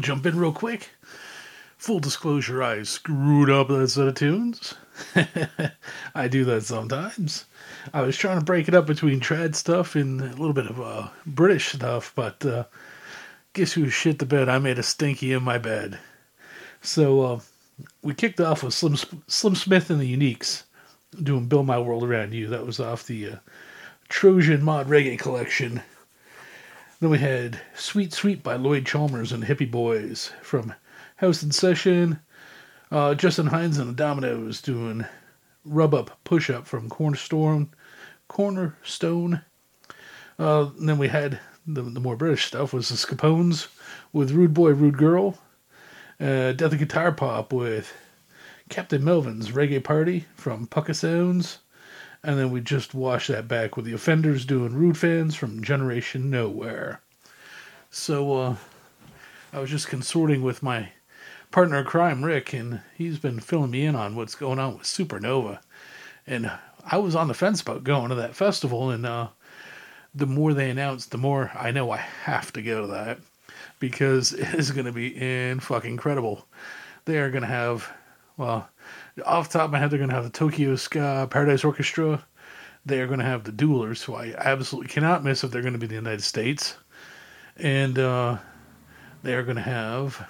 jump 0.05 0.27
in 0.27 0.39
real 0.39 0.53
quick. 0.53 0.91
Full 1.79 1.99
disclosure, 1.99 2.63
I 2.63 2.83
screwed 2.83 3.51
up 3.51 3.69
that 3.69 3.89
set 3.89 4.09
of 4.09 4.15
tunes. 4.15 4.75
I 6.15 6.29
do 6.29 6.45
that 6.45 6.65
sometimes. 6.65 7.47
I 7.93 8.03
was 8.03 8.17
trying 8.17 8.39
to 8.39 8.45
break 8.45 8.69
it 8.69 8.75
up 8.75 8.87
between 8.87 9.21
trad 9.21 9.55
stuff 9.55 9.97
and 9.97 10.21
a 10.21 10.27
little 10.27 10.53
bit 10.53 10.67
of 10.67 10.81
uh, 10.81 11.09
British 11.27 11.73
stuff, 11.73 12.13
but 12.15 12.45
uh, 12.45 12.65
guess 13.55 13.73
who 13.73 13.89
shit 13.89 14.19
the 14.19 14.27
bed? 14.27 14.49
I 14.49 14.59
made 14.59 14.79
a 14.79 14.83
stinky 14.83 15.33
in 15.33 15.43
my 15.43 15.59
bed. 15.59 15.99
So 16.83 17.21
uh, 17.23 17.41
we 18.03 18.15
kicked 18.15 18.41
off 18.41 18.63
with 18.63 18.75
Slim, 18.75 18.97
Slim 19.27 19.55
Smith 19.55 19.91
and 19.91 20.01
the 20.01 20.17
Uniques 20.17 20.65
doing 21.23 21.47
Build 21.47 21.67
My 21.67 21.79
World 21.79 22.05
Around 22.05 22.35
You. 22.35 22.49
That 22.49 22.67
was 22.67 22.79
off 22.79 23.07
the 23.07 23.31
uh, 23.31 23.37
Trojan 24.09 24.63
Mod 24.63 24.89
Reggae 24.89 25.19
collection. 25.19 25.83
Then 27.05 27.11
we 27.11 27.19
had 27.19 27.61
Sweet 27.75 28.15
Sweet 28.15 28.43
by 28.43 28.57
Lloyd 28.57 28.87
Charmers 28.87 29.31
and 29.31 29.45
Hippie 29.45 29.71
Boys 29.71 30.33
from 30.41 30.73
House 31.17 31.43
in 31.43 31.51
Session. 31.51 32.21
Uh, 32.91 33.15
Justin 33.15 33.49
Hinds 33.49 33.77
and 33.77 33.91
the 33.91 33.95
Dominoes 33.95 34.63
doing 34.63 35.05
Rub 35.67 35.93
Up 35.93 36.19
Push 36.25 36.49
Up 36.49 36.67
from 36.67 36.89
Cornerstone. 36.89 37.69
Cornerstone. 38.27 39.43
Uh, 40.39 40.71
then 40.81 40.97
we 40.97 41.09
had 41.09 41.41
the, 41.67 41.83
the 41.83 42.01
more 42.01 42.17
British 42.17 42.47
stuff 42.47 42.73
was 42.73 42.89
the 42.89 42.95
Scapones 42.95 43.69
with 44.15 44.31
Rude 44.31 44.55
Boy, 44.55 44.71
Rude 44.71 44.97
Girl. 44.97 45.37
Uh, 46.19 46.53
Death 46.53 46.73
of 46.73 46.79
Guitar 46.79 47.13
Pop 47.13 47.53
with 47.53 47.93
Captain 48.71 49.05
Melvin's 49.05 49.51
Reggae 49.51 49.85
Party 49.85 50.25
from 50.37 50.67
Pucka 50.67 50.97
Sounds. 50.97 51.59
And 52.25 52.39
then 52.39 52.51
we 52.51 52.63
just 52.63 52.95
wash 52.95 53.27
that 53.27 53.47
back 53.47 53.77
with 53.77 53.85
the 53.85 53.93
Offenders 53.93 54.47
doing 54.47 54.73
Rude 54.73 54.97
Fans 54.97 55.35
from 55.35 55.63
Generation 55.63 56.31
Nowhere. 56.31 57.03
So 57.91 58.33
uh, 58.33 58.57
I 59.53 59.61
was 59.61 59.69
just 59.69 59.89
consorting 59.89 60.43
with 60.43 60.63
my 60.63 60.89
partner 61.51 61.81
in 61.81 61.85
crime, 61.85 62.25
Rick, 62.25 62.55
and 62.55 62.81
he's 62.97 63.19
been 63.19 63.41
filling 63.41 63.73
me 63.73 63.85
in 63.85 63.95
on 63.95 64.17
what's 64.17 64.35
going 64.35 64.59
on 64.59 64.79
with 64.79 64.87
Supernova. 64.87 65.61
And 66.27 66.51
I 66.91 66.97
was 66.97 67.15
on 67.15 67.29
the 67.29 67.35
fence 67.35 67.61
about 67.61 67.85
going 67.85 68.09
to 68.09 68.15
that 68.15 68.35
festival, 68.35 68.91
and 68.91 69.05
uh, 69.05 69.29
the 70.15 70.27
more 70.27 70.55
they 70.55 70.71
announce, 70.71 71.05
the 71.05 71.19
more 71.19 71.53
I 71.55 71.73
know 71.73 71.91
I 71.91 71.99
have 71.99 72.55
to 72.55 72.63
go 72.63 72.81
to 72.81 72.87
that 72.89 73.19
because 73.81 74.33
it 74.33 74.55
is 74.55 74.71
going 74.71 74.87
to 74.87 74.93
be 74.93 75.09
in 75.09 75.61
fucking 75.61 75.91
incredible. 75.91 76.47
They 77.05 77.19
are 77.19 77.31
going 77.31 77.43
to 77.43 77.49
have, 77.49 77.93
well, 78.39 78.67
off 79.25 79.49
the 79.49 79.59
top 79.59 79.67
of 79.67 79.71
my 79.73 79.79
head, 79.79 79.91
they're 79.91 79.99
going 79.99 80.11
to 80.11 80.15
have 80.17 80.25
the 80.25 80.31
Tokyo 80.31 80.77
Ska 80.77 81.29
Paradise 81.31 81.65
Orchestra. 81.65 82.25
They 82.87 83.01
are 83.01 83.07
going 83.07 83.21
to 83.21 83.25
have 83.25 83.45
the 83.45 83.53
Dualers, 83.53 84.03
who 84.03 84.15
I 84.15 84.35
absolutely 84.37 84.91
cannot 84.91 85.25
miss 85.25 85.45
if 85.45 85.51
they're 85.51 85.63
going 85.63 85.73
to 85.75 85.79
be 85.79 85.87
in 85.87 85.91
the 85.91 85.95
United 85.95 86.23
States. 86.23 86.77
And 87.57 87.99
uh, 87.99 88.39
they 89.23 89.35
are 89.35 89.43
going 89.43 89.57
to 89.57 89.63
have, 89.63 90.27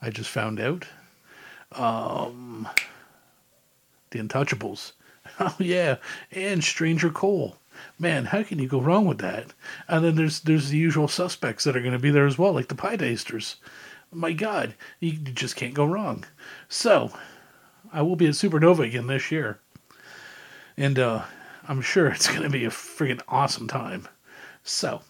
I 0.00 0.10
just 0.10 0.30
found 0.30 0.58
out, 0.58 0.86
um, 1.72 2.68
the 4.10 4.18
Untouchables. 4.18 4.92
Oh, 5.38 5.54
yeah. 5.58 5.96
And 6.32 6.62
Stranger 6.62 7.08
Cole. 7.08 7.56
Man, 7.98 8.26
how 8.26 8.42
can 8.42 8.58
you 8.58 8.66
go 8.66 8.80
wrong 8.80 9.06
with 9.06 9.18
that? 9.18 9.54
And 9.88 10.04
then 10.04 10.16
there's 10.16 10.40
there's 10.40 10.68
the 10.68 10.76
usual 10.76 11.08
suspects 11.08 11.64
that 11.64 11.76
are 11.76 11.80
going 11.80 11.92
to 11.92 11.98
be 11.98 12.10
there 12.10 12.26
as 12.26 12.36
well, 12.36 12.52
like 12.52 12.68
the 12.68 12.74
Pietasters. 12.74 13.54
My 14.12 14.32
God, 14.32 14.74
you 14.98 15.12
just 15.12 15.56
can't 15.56 15.72
go 15.72 15.86
wrong. 15.86 16.24
So, 16.68 17.12
I 17.92 18.02
will 18.02 18.16
be 18.16 18.26
at 18.26 18.32
Supernova 18.32 18.86
again 18.86 19.06
this 19.06 19.30
year, 19.30 19.60
and 20.76 20.98
uh, 20.98 21.22
I'm 21.68 21.80
sure 21.80 22.08
it's 22.08 22.28
going 22.28 22.42
to 22.42 22.50
be 22.50 22.64
a 22.64 22.70
freaking 22.70 23.22
awesome 23.28 23.68
time. 23.68 24.08
So, 24.62 25.02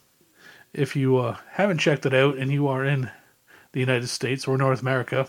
if 0.73 0.95
you 0.95 1.19
uh, 1.19 1.37
haven't 1.53 1.79
checked 1.79 2.07
it 2.07 2.15
out 2.15 2.37
and 2.37 2.53
you 2.53 2.69
are 2.69 2.85
in 2.85 3.11
the 3.73 3.81
United 3.81 4.09
States 4.09 4.47
or 4.47 4.57
North 4.57 4.81
America, 4.83 5.29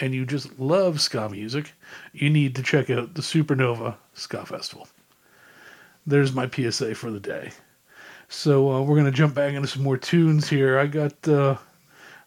and 0.00 0.14
you 0.14 0.24
just 0.24 0.58
love 0.58 1.00
ska 1.00 1.28
music, 1.28 1.72
you 2.12 2.30
need 2.30 2.54
to 2.56 2.62
check 2.62 2.90
out 2.90 3.14
the 3.14 3.22
Supernova 3.22 3.96
Ska 4.14 4.46
Festival 4.46 4.88
there's 6.06 6.32
my 6.32 6.48
PSA 6.48 6.94
for 6.94 7.10
the 7.10 7.20
day. 7.20 7.52
So 8.28 8.72
uh, 8.72 8.82
we're 8.82 8.96
gonna 8.96 9.10
jump 9.10 9.34
back 9.34 9.54
into 9.54 9.68
some 9.68 9.82
more 9.82 9.96
tunes 9.96 10.48
here. 10.48 10.78
I 10.78 10.86
got 10.86 11.28
uh, 11.28 11.56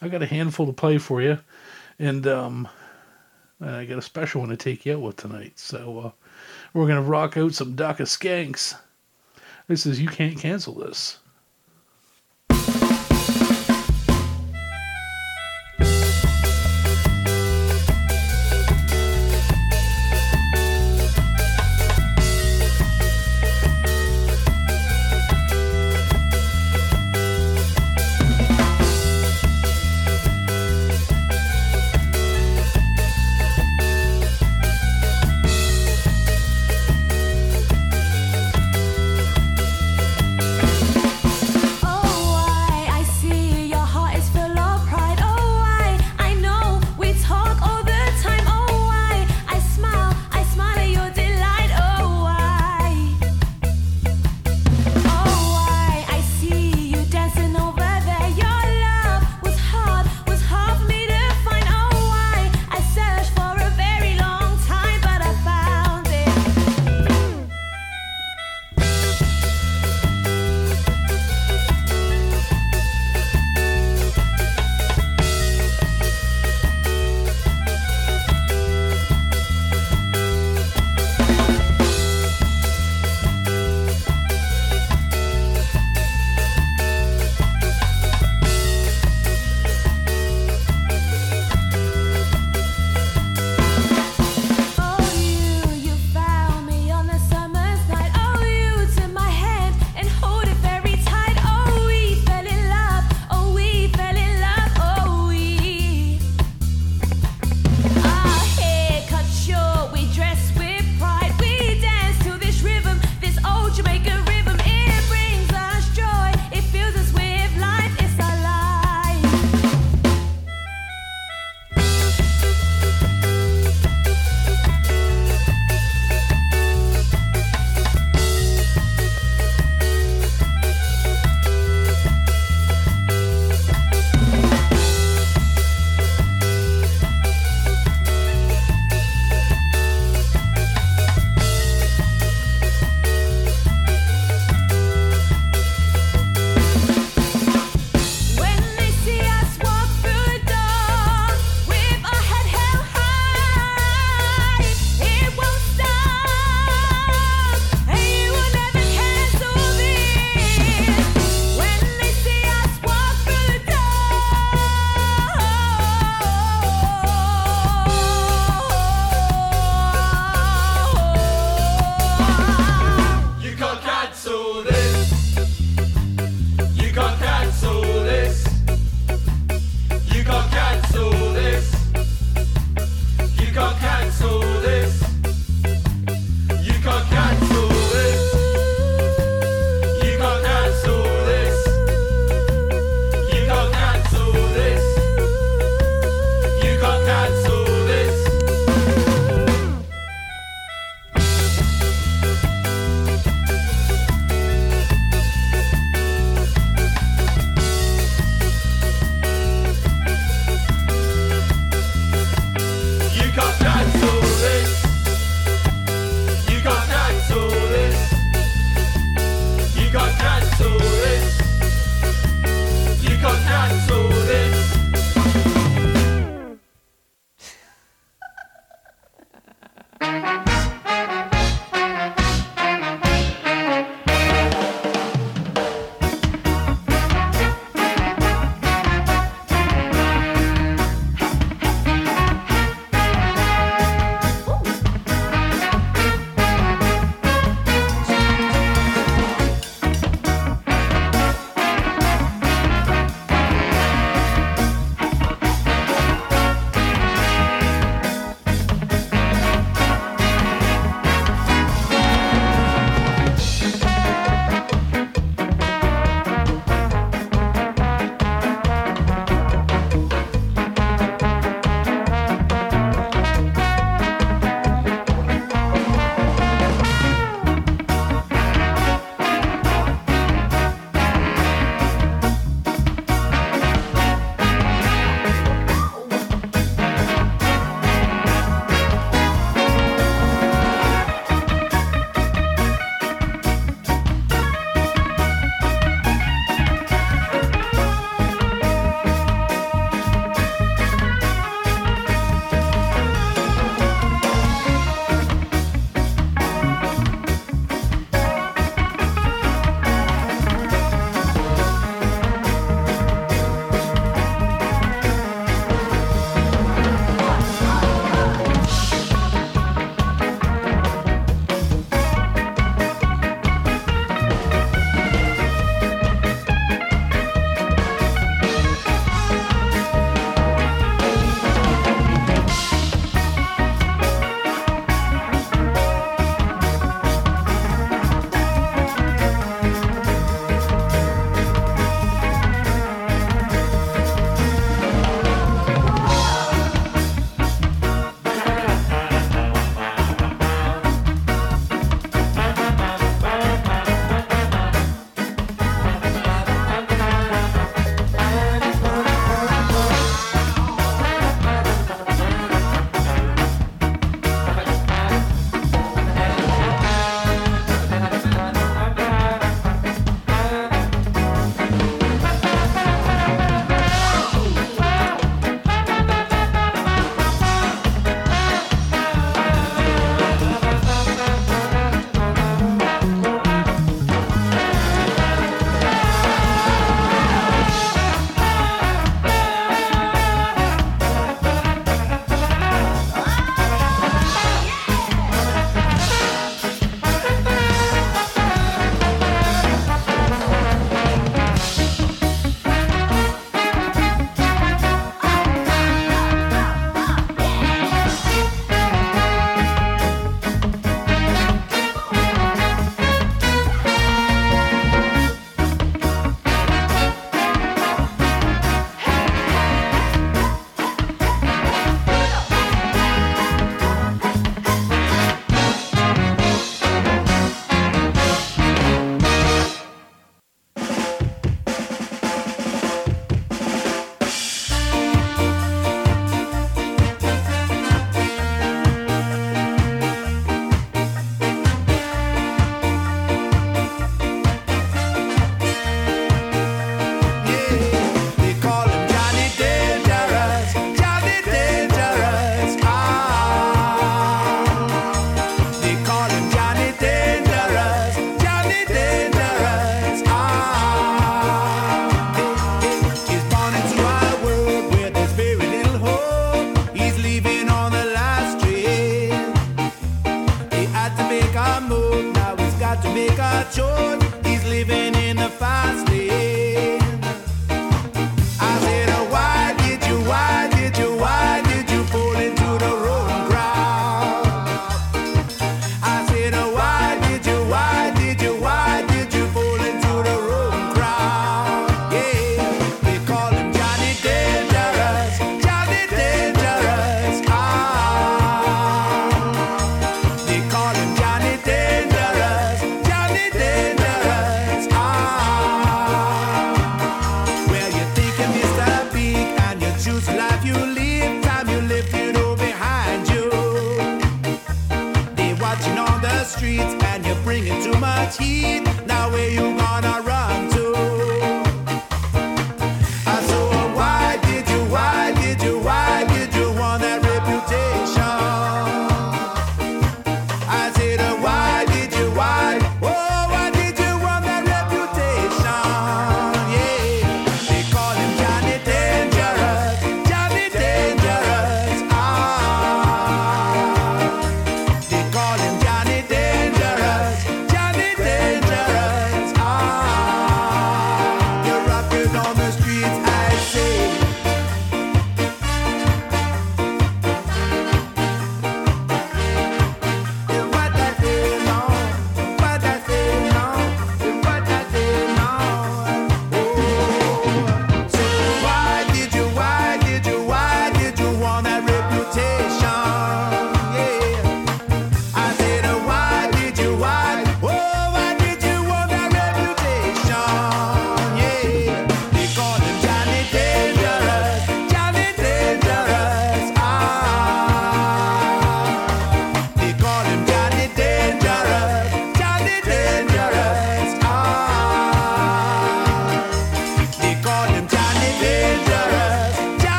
I 0.00 0.08
got 0.08 0.22
a 0.22 0.26
handful 0.26 0.66
to 0.66 0.72
play 0.72 0.98
for 0.98 1.22
you, 1.22 1.38
and 1.98 2.26
um, 2.26 2.68
I 3.60 3.84
got 3.84 3.98
a 3.98 4.02
special 4.02 4.40
one 4.40 4.50
to 4.50 4.56
take 4.56 4.84
you 4.84 4.94
out 4.94 5.00
with 5.00 5.16
tonight. 5.16 5.58
So 5.58 6.00
uh, 6.00 6.10
we're 6.72 6.88
gonna 6.88 7.02
rock 7.02 7.36
out 7.36 7.54
some 7.54 7.76
Dakka 7.76 8.02
Skanks. 8.02 8.74
This 9.68 9.86
is 9.86 10.00
you 10.00 10.08
can't 10.08 10.38
cancel 10.38 10.74
this. 10.74 11.18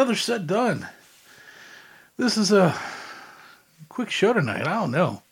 Another 0.00 0.16
set 0.16 0.46
done. 0.46 0.88
This 2.16 2.38
is 2.38 2.50
a 2.50 2.74
quick 3.90 4.08
show 4.08 4.32
tonight. 4.32 4.66
I 4.66 4.80
don't 4.80 4.90
know. 4.90 5.22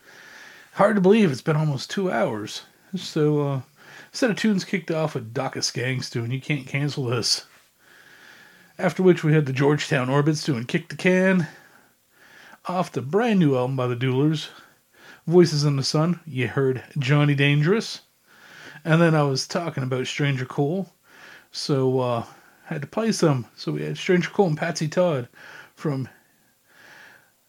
Hard 0.74 0.96
to 0.96 1.00
believe 1.00 1.32
it's 1.32 1.40
been 1.40 1.56
almost 1.56 1.88
two 1.88 2.12
hours. 2.12 2.64
So, 2.94 3.48
uh, 3.48 3.60
set 4.12 4.28
of 4.28 4.36
tunes 4.36 4.66
kicked 4.66 4.90
off 4.90 5.14
with 5.14 5.32
Dakka 5.32 5.62
Skanks 5.62 6.10
doing 6.10 6.30
You 6.30 6.42
Can't 6.42 6.66
Cancel 6.66 7.06
This. 7.06 7.46
After 8.78 9.02
which 9.02 9.24
we 9.24 9.32
had 9.32 9.46
the 9.46 9.54
Georgetown 9.54 10.10
Orbits 10.10 10.44
doing 10.44 10.66
Kick 10.66 10.90
the 10.90 10.96
Can. 10.96 11.48
Off 12.66 12.92
the 12.92 13.00
brand 13.00 13.38
new 13.38 13.56
album 13.56 13.74
by 13.74 13.86
the 13.86 13.96
Dualers, 13.96 14.48
Voices 15.26 15.64
in 15.64 15.76
the 15.76 15.82
Sun, 15.82 16.20
you 16.26 16.46
heard 16.46 16.84
Johnny 16.98 17.34
Dangerous. 17.34 18.02
And 18.84 19.00
then 19.00 19.14
I 19.14 19.22
was 19.22 19.48
talking 19.48 19.82
about 19.82 20.06
Stranger 20.06 20.44
Cole. 20.44 20.92
So, 21.52 22.00
uh, 22.00 22.24
had 22.68 22.82
to 22.82 22.88
play 22.88 23.12
some. 23.12 23.46
So 23.56 23.72
we 23.72 23.82
had 23.82 23.96
Stranger 23.96 24.28
Cole 24.28 24.48
and 24.48 24.58
Patsy 24.58 24.88
Todd 24.88 25.28
from 25.74 26.08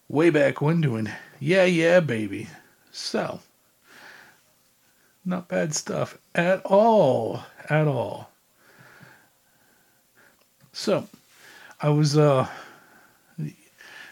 way 0.07 0.29
back 0.29 0.61
when 0.61 0.79
doing 0.79 1.09
Yeah 1.39 1.65
Yeah 1.65 1.99
Baby. 1.99 2.47
So, 2.91 3.41
not 5.25 5.49
bad 5.49 5.75
stuff 5.75 6.17
at 6.33 6.61
all. 6.65 7.43
At 7.69 7.87
all. 7.87 8.31
So, 10.71 11.07
I 11.81 11.89
was, 11.89 12.17
uh, 12.17 12.47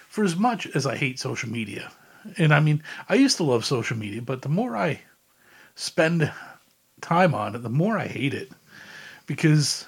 for 0.10 0.26
as 0.26 0.36
much 0.36 0.68
as 0.76 0.86
I 0.86 0.98
hate 0.98 1.20
social 1.20 1.50
media, 1.50 1.92
and 2.38 2.54
I 2.54 2.60
mean, 2.60 2.84
I 3.08 3.16
used 3.16 3.38
to 3.38 3.44
love 3.44 3.64
social 3.64 3.96
media, 3.98 4.22
but 4.22 4.42
the 4.42 4.50
more 4.50 4.76
I 4.76 5.02
spend 5.76 6.32
time 7.00 7.34
on 7.34 7.56
it, 7.56 7.64
the 7.64 7.70
more 7.70 7.98
I 7.98 8.08
hate 8.08 8.34
it. 8.34 8.52
Because 9.26 9.86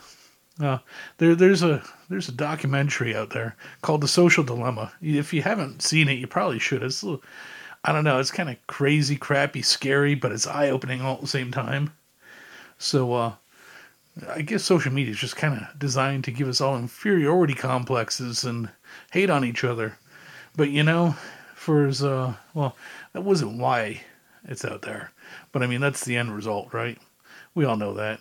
uh, 0.61 0.80
there, 1.18 1.36
there's 1.36 1.64
a 1.64 1.81
there's 2.10 2.27
a 2.27 2.34
documentary 2.34 3.15
out 3.15 3.30
there 3.30 3.56
called 3.81 4.02
The 4.02 4.07
Social 4.07 4.44
Dilemma. 4.44 4.91
If 5.02 5.34
you 5.34 5.41
haven't 5.41 5.81
seen 5.81 6.10
it, 6.10 6.19
you 6.19 6.27
probably 6.27 6.60
should. 6.60 6.84
It's 6.84 7.03
little, 7.03 7.23
I 7.84 7.94
don't 7.94 8.03
know. 8.03 8.19
It's 8.19 8.31
kind 8.31 8.49
of 8.49 8.57
crazy, 8.68 9.15
crappy, 9.15 9.61
scary, 9.61 10.15
but 10.15 10.31
it's 10.31 10.48
eye 10.48 10.69
opening 10.69 11.02
all 11.02 11.15
at 11.15 11.22
the 11.22 11.27
same 11.27 11.52
time. 11.52 11.94
So 12.77 13.14
uh, 13.14 13.34
I 14.27 14.41
guess 14.41 14.64
social 14.64 14.91
media 14.91 15.14
is 15.14 15.19
just 15.19 15.38
kind 15.38 15.61
of 15.61 15.80
designed 15.80 16.26
to 16.26 16.31
give 16.31 16.48
us 16.48 16.61
all 16.61 16.77
inferiority 16.77 17.53
complexes 17.53 18.44
and 18.44 18.69
hate 19.11 19.30
on 19.30 19.45
each 19.45 19.64
other. 19.64 19.98
But 20.56 20.72
you 20.72 20.84
know, 20.84 21.15
for 21.56 21.86
as 21.86 22.03
uh, 22.03 22.34
well, 22.53 22.76
that 23.14 23.22
wasn't 23.22 23.60
why 23.60 24.02
it's 24.45 24.65
out 24.65 24.81
there. 24.81 25.11
But 25.52 25.64
I 25.64 25.68
mean, 25.68 25.80
that's 25.80 26.03
the 26.03 26.18
end 26.18 26.36
result, 26.36 26.73
right? 26.73 26.98
We 27.56 27.65
all 27.65 27.77
know 27.77 27.94
that 27.94 28.19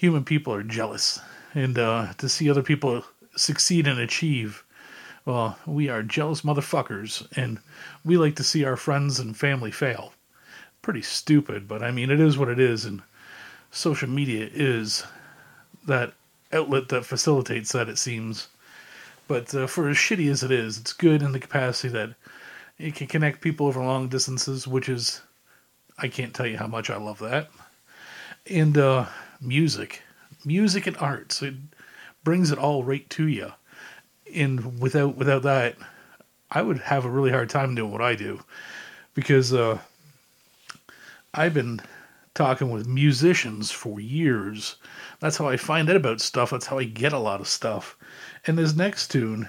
human 0.00 0.24
people 0.24 0.54
are 0.54 0.62
jealous, 0.62 1.20
and 1.54 1.78
uh, 1.78 2.10
to 2.16 2.26
see 2.26 2.48
other 2.48 2.62
people 2.62 3.04
succeed 3.36 3.86
and 3.86 4.00
achieve, 4.00 4.64
well, 5.26 5.58
we 5.66 5.90
are 5.90 6.02
jealous 6.02 6.40
motherfuckers, 6.40 7.26
and 7.36 7.58
we 8.02 8.16
like 8.16 8.34
to 8.34 8.42
see 8.42 8.64
our 8.64 8.78
friends 8.78 9.20
and 9.20 9.36
family 9.36 9.70
fail. 9.70 10.14
Pretty 10.80 11.02
stupid, 11.02 11.68
but 11.68 11.82
I 11.82 11.90
mean, 11.90 12.10
it 12.10 12.18
is 12.18 12.38
what 12.38 12.48
it 12.48 12.58
is, 12.58 12.86
and 12.86 13.02
social 13.72 14.08
media 14.08 14.48
is 14.50 15.04
that 15.86 16.14
outlet 16.50 16.88
that 16.88 17.04
facilitates 17.04 17.72
that, 17.72 17.90
it 17.90 17.98
seems. 17.98 18.48
But 19.28 19.54
uh, 19.54 19.66
for 19.66 19.90
as 19.90 19.98
shitty 19.98 20.30
as 20.30 20.42
it 20.42 20.50
is, 20.50 20.78
it's 20.78 20.94
good 20.94 21.20
in 21.20 21.32
the 21.32 21.38
capacity 21.38 21.90
that 21.90 22.14
it 22.78 22.94
can 22.94 23.06
connect 23.06 23.42
people 23.42 23.66
over 23.66 23.80
long 23.82 24.08
distances, 24.08 24.66
which 24.66 24.88
is, 24.88 25.20
I 25.98 26.08
can't 26.08 26.32
tell 26.32 26.46
you 26.46 26.56
how 26.56 26.68
much 26.68 26.88
I 26.88 26.96
love 26.96 27.18
that. 27.18 27.50
And 28.46 28.78
uh, 28.78 29.04
music, 29.40 30.02
music 30.44 30.86
and 30.86 30.96
arts, 30.98 31.42
it 31.42 31.54
brings 32.24 32.50
it 32.50 32.58
all 32.58 32.84
right 32.84 33.08
to 33.10 33.26
you. 33.26 33.52
And 34.34 34.80
without 34.80 35.16
without 35.16 35.42
that, 35.42 35.76
I 36.50 36.62
would 36.62 36.78
have 36.78 37.04
a 37.04 37.10
really 37.10 37.30
hard 37.30 37.50
time 37.50 37.74
doing 37.74 37.92
what 37.92 38.02
I 38.02 38.14
do, 38.14 38.40
because 39.14 39.52
uh, 39.52 39.78
I've 41.34 41.54
been 41.54 41.80
talking 42.34 42.70
with 42.70 42.86
musicians 42.86 43.70
for 43.70 44.00
years. 44.00 44.76
That's 45.18 45.36
how 45.36 45.48
I 45.48 45.56
find 45.56 45.90
out 45.90 45.96
about 45.96 46.20
stuff. 46.20 46.50
That's 46.50 46.66
how 46.66 46.78
I 46.78 46.84
get 46.84 47.12
a 47.12 47.18
lot 47.18 47.40
of 47.40 47.48
stuff. 47.48 47.96
And 48.46 48.56
this 48.56 48.74
next 48.74 49.08
tune 49.08 49.48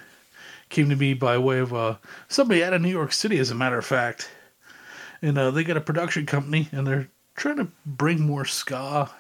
came 0.70 0.90
to 0.90 0.96
me 0.96 1.14
by 1.14 1.38
way 1.38 1.60
of 1.60 1.74
uh, 1.74 1.96
somebody 2.28 2.64
out 2.64 2.74
of 2.74 2.82
New 2.82 2.90
York 2.90 3.14
City, 3.14 3.38
as 3.40 3.52
a 3.52 3.56
matter 3.56 3.78
of 3.78 3.86
fact. 3.86 4.30
And 5.22 5.38
uh, 5.38 5.52
they 5.52 5.64
got 5.64 5.78
a 5.78 5.82
production 5.82 6.26
company, 6.26 6.70
and 6.72 6.88
they're 6.88 7.10
trying 7.36 7.58
to 7.58 7.68
bring 7.86 8.22
more 8.22 8.46
ska 8.46 9.12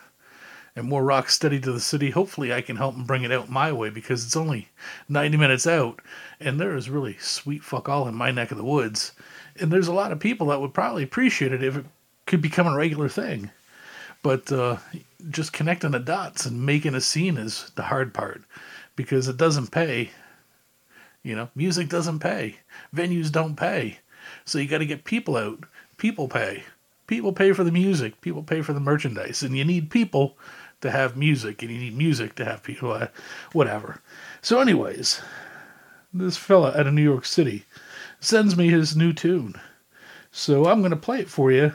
and 0.76 0.88
more 0.88 1.04
rock 1.04 1.30
steady 1.30 1.60
to 1.60 1.72
the 1.72 1.80
city. 1.80 2.10
Hopefully, 2.10 2.54
I 2.54 2.62
can 2.62 2.78
help 2.78 2.96
them 2.96 3.06
bring 3.06 3.24
it 3.24 3.32
out 3.32 3.50
my 3.50 3.72
way 3.72 3.90
because 3.90 4.26
it's 4.26 4.36
only 4.36 4.70
90 5.10 5.38
minutes 5.38 5.68
out, 5.68 6.02
and 6.40 6.60
there 6.60 6.76
is 6.76 6.90
really 6.90 7.18
sweet 7.20 7.64
fuck 7.64 7.90
all 7.90 8.08
in 8.08 8.16
my 8.16 8.32
neck 8.32 8.52
of 8.52 8.58
the 8.58 8.64
woods. 8.64 9.12
And 9.60 9.72
there's 9.72 9.88
a 9.88 9.94
lot 9.94 10.12
of 10.12 10.20
people 10.20 10.48
that 10.48 10.62
would 10.62 10.74
probably 10.74 11.04
appreciate 11.04 11.52
it 11.52 11.64
if 11.64 11.78
it 11.78 11.86
could 12.26 12.42
become 12.42 12.68
a 12.68 12.76
regular 12.76 13.10
thing. 13.10 13.52
But 14.24 14.52
uh, 14.52 14.78
just 15.30 15.52
connecting 15.52 15.92
the 15.92 16.00
dots 16.00 16.46
and 16.46 16.66
making 16.66 16.96
a 16.96 17.02
scene 17.02 17.38
is 17.38 17.72
the 17.76 17.84
hard 17.84 18.14
part 18.14 18.44
because 18.96 19.28
it 19.28 19.38
doesn't 19.38 19.72
pay. 19.72 20.12
You 21.24 21.36
know, 21.36 21.50
music 21.56 21.90
doesn't 21.90 22.20
pay, 22.20 22.58
venues 22.96 23.32
don't 23.32 23.56
pay. 23.56 24.00
So 24.46 24.60
you 24.60 24.68
got 24.68 24.80
to 24.80 24.86
get 24.86 25.04
people 25.04 25.36
out. 25.36 25.66
People 25.98 26.28
pay. 26.28 26.64
People 27.08 27.34
pay 27.34 27.52
for 27.52 27.66
the 27.66 27.72
music, 27.72 28.22
people 28.22 28.42
pay 28.42 28.62
for 28.62 28.72
the 28.72 28.80
merchandise, 28.80 29.44
and 29.44 29.58
you 29.58 29.66
need 29.66 29.90
people 29.90 30.38
to 30.82 30.92
have 30.92 31.16
music, 31.18 31.62
and 31.62 31.72
you 31.72 31.78
need 31.78 31.98
music 31.98 32.36
to 32.36 32.46
have 32.46 32.64
people, 32.64 32.92
uh, 32.92 33.08
whatever. 33.54 34.02
So, 34.42 34.60
anyways, 34.60 35.22
this 36.14 36.38
fella 36.38 36.70
out 36.78 36.88
of 36.88 36.94
New 36.94 37.04
York 37.04 37.26
City 37.26 37.66
sends 38.20 38.58
me 38.58 38.70
his 38.70 38.96
new 38.96 39.14
tune. 39.14 39.56
So, 40.32 40.66
I'm 40.66 40.80
going 40.80 40.92
to 40.92 40.98
play 40.98 41.20
it 41.20 41.30
for 41.30 41.52
you 41.52 41.74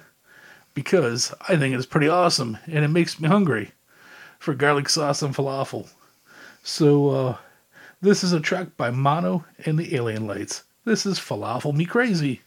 because 0.75 1.35
I 1.49 1.57
think 1.57 1.75
it's 1.75 1.87
pretty 1.87 2.09
awesome 2.09 2.59
and 2.67 2.85
it 2.85 2.89
makes 2.89 3.19
me 3.19 3.29
hungry 3.29 3.73
for 4.39 4.55
garlic 4.55 4.89
sauce 4.89 5.23
and 5.23 5.35
falafel. 5.35 5.89
So, 6.63 7.11
uh, 7.11 7.37
this 8.03 8.23
is 8.23 8.33
a 8.33 8.41
track 8.41 8.77
by 8.77 8.91
Mono 8.91 9.45
and 9.65 9.79
the 9.79 9.95
Alien 9.97 10.27
Lights. 10.27 10.65
This 10.85 11.07
is 11.07 11.19
Falafel 11.19 11.75
Me 11.75 11.85
Crazy. 11.85 12.43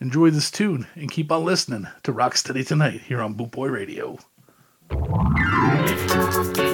Enjoy 0.00 0.30
this 0.30 0.50
tune 0.50 0.86
and 0.96 1.10
keep 1.10 1.30
on 1.30 1.44
listening 1.44 1.86
to 2.02 2.12
Rocksteady 2.12 2.66
Tonight 2.66 3.02
here 3.02 3.20
on 3.20 3.34
Boot 3.34 3.52
Boy 3.52 3.68
Radio. 3.68 4.18
Thank 4.92 6.56
you. 6.58 6.71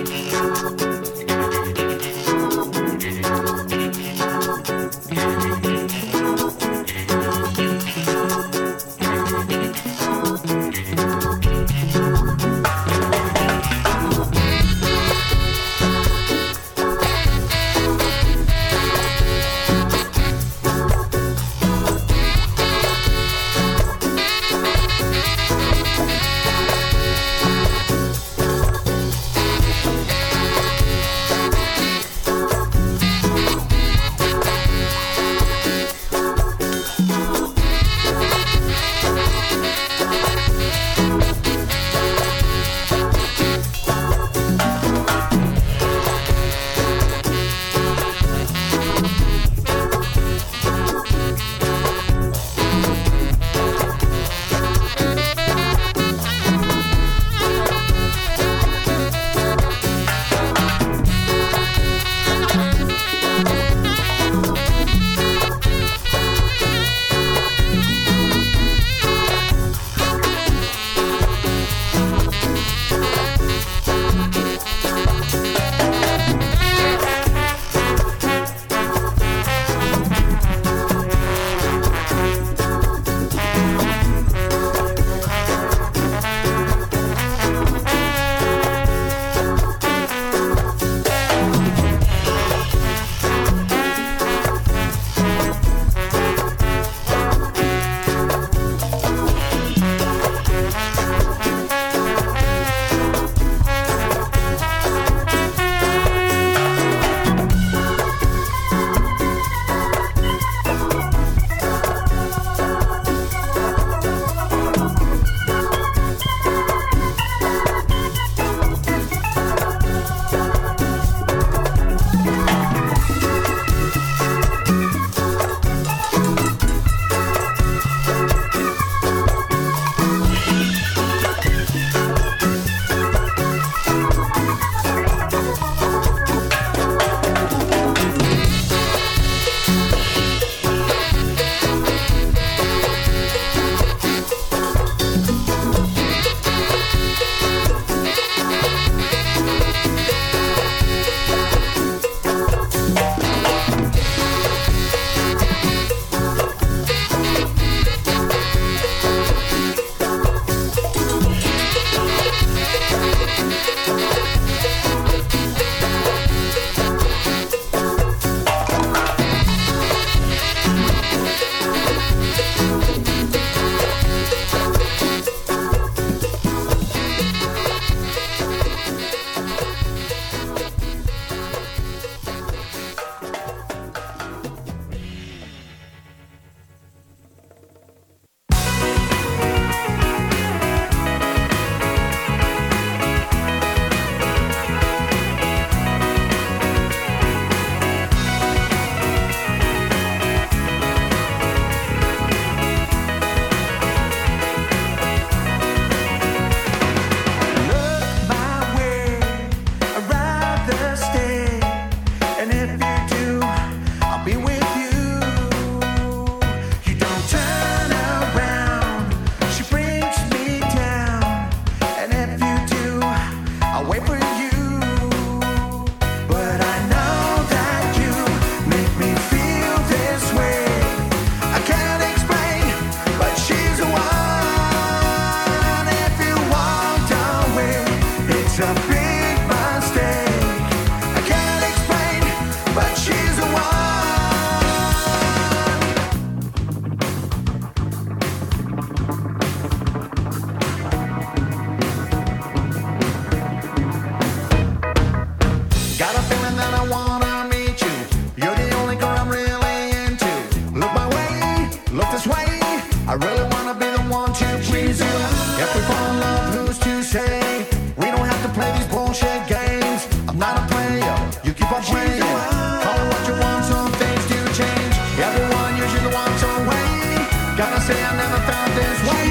I 263.09 263.15
really 263.15 263.49
wanna 263.57 263.73
be 263.73 263.89
the 263.89 264.05
one 264.13 264.35
to 264.35 264.45
please 264.69 265.01
you. 265.01 265.17
If 265.57 265.75
we 265.75 265.81
fall 265.89 266.13
in 266.13 266.21
love, 266.21 266.55
who's 266.55 266.79
to 266.81 267.03
say? 267.03 267.65
We 267.97 268.05
don't 268.13 268.29
have 268.29 268.43
to 268.45 268.51
play 268.53 268.71
these 268.77 268.87
bullshit 268.87 269.49
games. 269.49 270.05
I'm 270.29 270.39
not 270.39 270.61
a 270.61 270.65
player, 270.69 271.17
you 271.43 271.55
keep 271.55 271.73
on 271.73 271.81
playing. 271.89 272.21
Call 272.21 273.01
it 273.01 273.09
what 273.09 273.23
you 273.25 273.35
want, 273.41 273.65
some 273.65 273.93
things 273.97 274.25
do 274.29 274.37
change. 274.53 274.95
Everyone 275.25 275.73
usually 275.81 276.13
wants 276.13 276.43
one 276.53 276.69
way. 276.69 277.25
Gotta 277.57 277.81
say 277.81 277.97
I 277.97 278.13
never 278.13 278.41
found 278.45 278.71
this 278.77 279.01
way. 279.09 279.25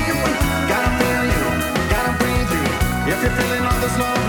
Gotta 0.66 0.92
feel 0.98 1.24
you, 1.38 1.46
gotta 1.94 2.14
breathe 2.18 2.52
you. 2.58 3.14
If 3.14 3.22
you're 3.22 3.36
feeling 3.38 3.62
all 3.62 3.80
this 3.80 4.00
love. 4.00 4.27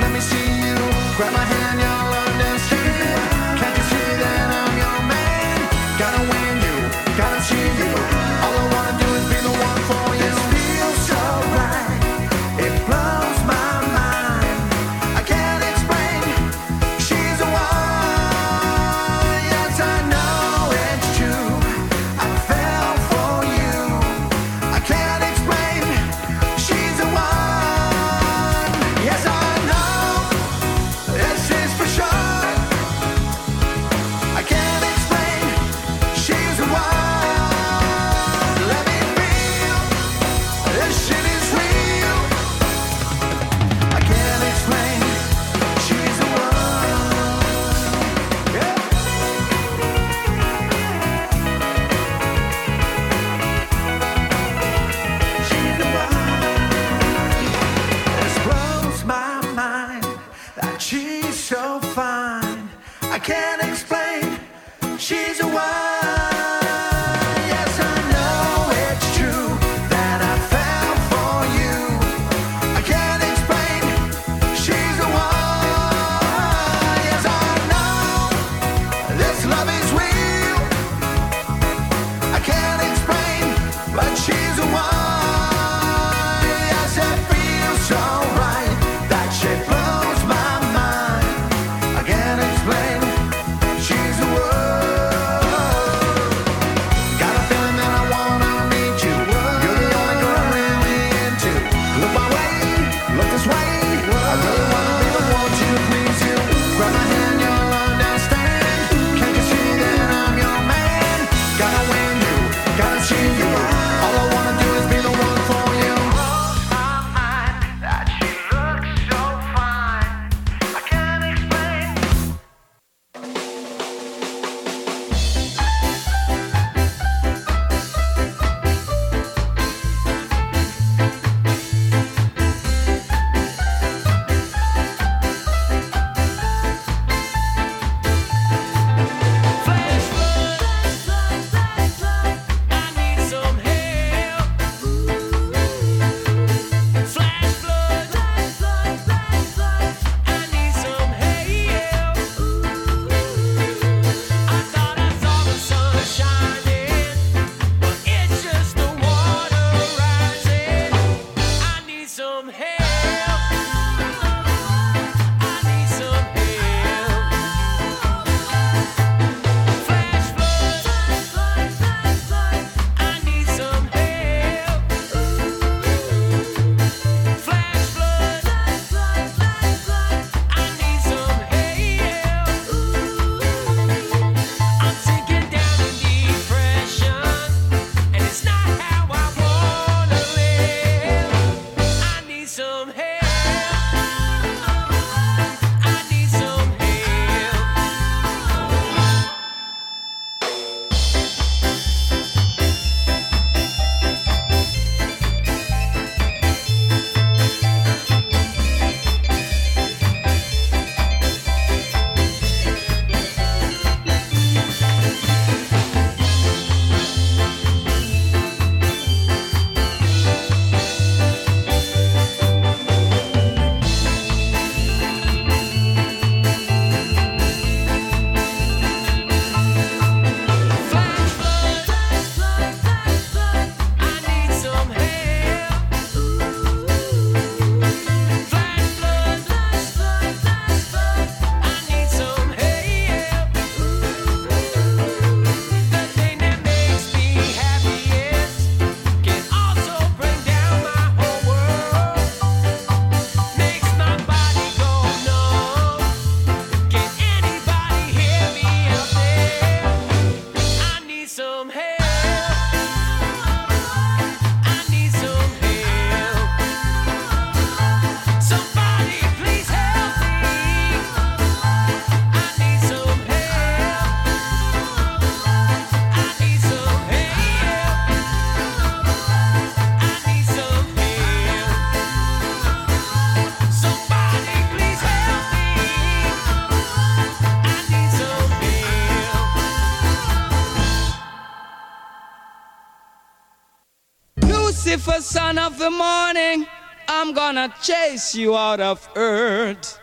Son 295.21 295.59
of 295.59 295.79
the 295.79 295.91
morning, 295.91 296.67
I'm 297.09 297.33
gonna 297.33 297.75
chase 297.83 298.35
you 298.35 298.57
out 298.57 298.81
of 298.81 299.09
earth. 299.17 300.01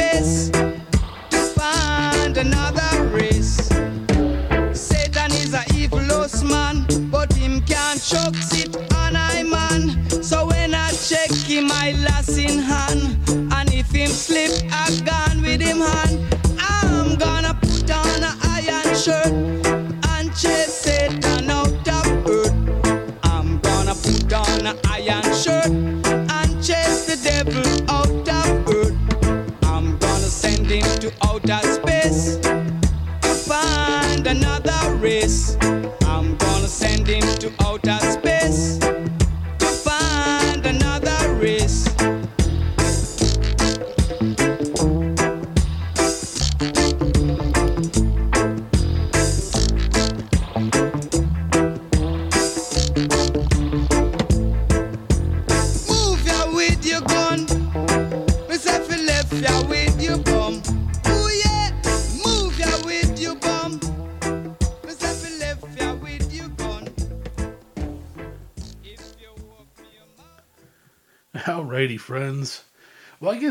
To 0.00 1.36
find 1.58 2.36
another 2.36 3.04
race. 3.08 3.56
Satan 4.72 5.30
is 5.32 5.52
a 5.54 5.64
evilous 5.74 6.42
man, 6.42 6.86
but 7.10 7.32
him 7.34 7.60
can't 7.62 8.02
choke 8.02 8.36
sit 8.36 8.74
on 8.94 9.14
I 9.14 9.42
man. 9.42 9.82
So 10.22 10.46
when 10.46 10.74
I 10.74 10.90
check 10.92 11.30
him, 11.30 11.68
I 11.70 11.92
lass 12.06 12.38
in 12.38 12.58
hand, 12.58 13.18
and 13.52 13.74
if 13.74 13.90
him 13.90 14.08
slip, 14.08 14.52
I 14.72 14.86
gone 15.04 15.42
with 15.42 15.60
him 15.60 15.80
hand. 15.80 16.09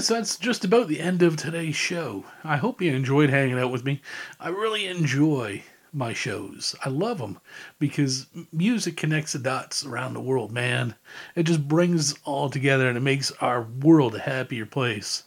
That's 0.10 0.38
just 0.38 0.65
about 0.65 0.88
the 0.88 0.99
end 0.99 1.22
of 1.22 1.38
today's 1.38 1.76
show. 1.76 2.26
I 2.44 2.57
hope 2.57 2.81
you 2.81 2.91
enjoyed 2.91 3.30
hanging 3.30 3.60
out 3.60 3.72
with 3.72 3.86
me. 3.86 4.02
I 4.40 4.49
really 4.49 4.88
enjoy 4.88 5.61
my 5.94 6.14
shows. 6.14 6.76
I 6.84 6.90
love 6.90 7.19
them 7.19 7.40
because 7.77 8.26
music 8.52 8.98
connects 8.98 9.34
the 9.34 9.40
dots 9.40 9.86
around 9.86 10.15
the 10.15 10.19
world, 10.19 10.52
man. 10.52 10.95
It 11.36 11.44
just 11.44 11.68
brings 11.68 12.15
all 12.23 12.49
together 12.49 12.88
and 12.88 12.98
it 12.98 13.02
makes 13.02 13.31
our 13.40 13.61
world 13.61 14.15
a 14.15 14.19
happier 14.19 14.65
place. 14.65 15.26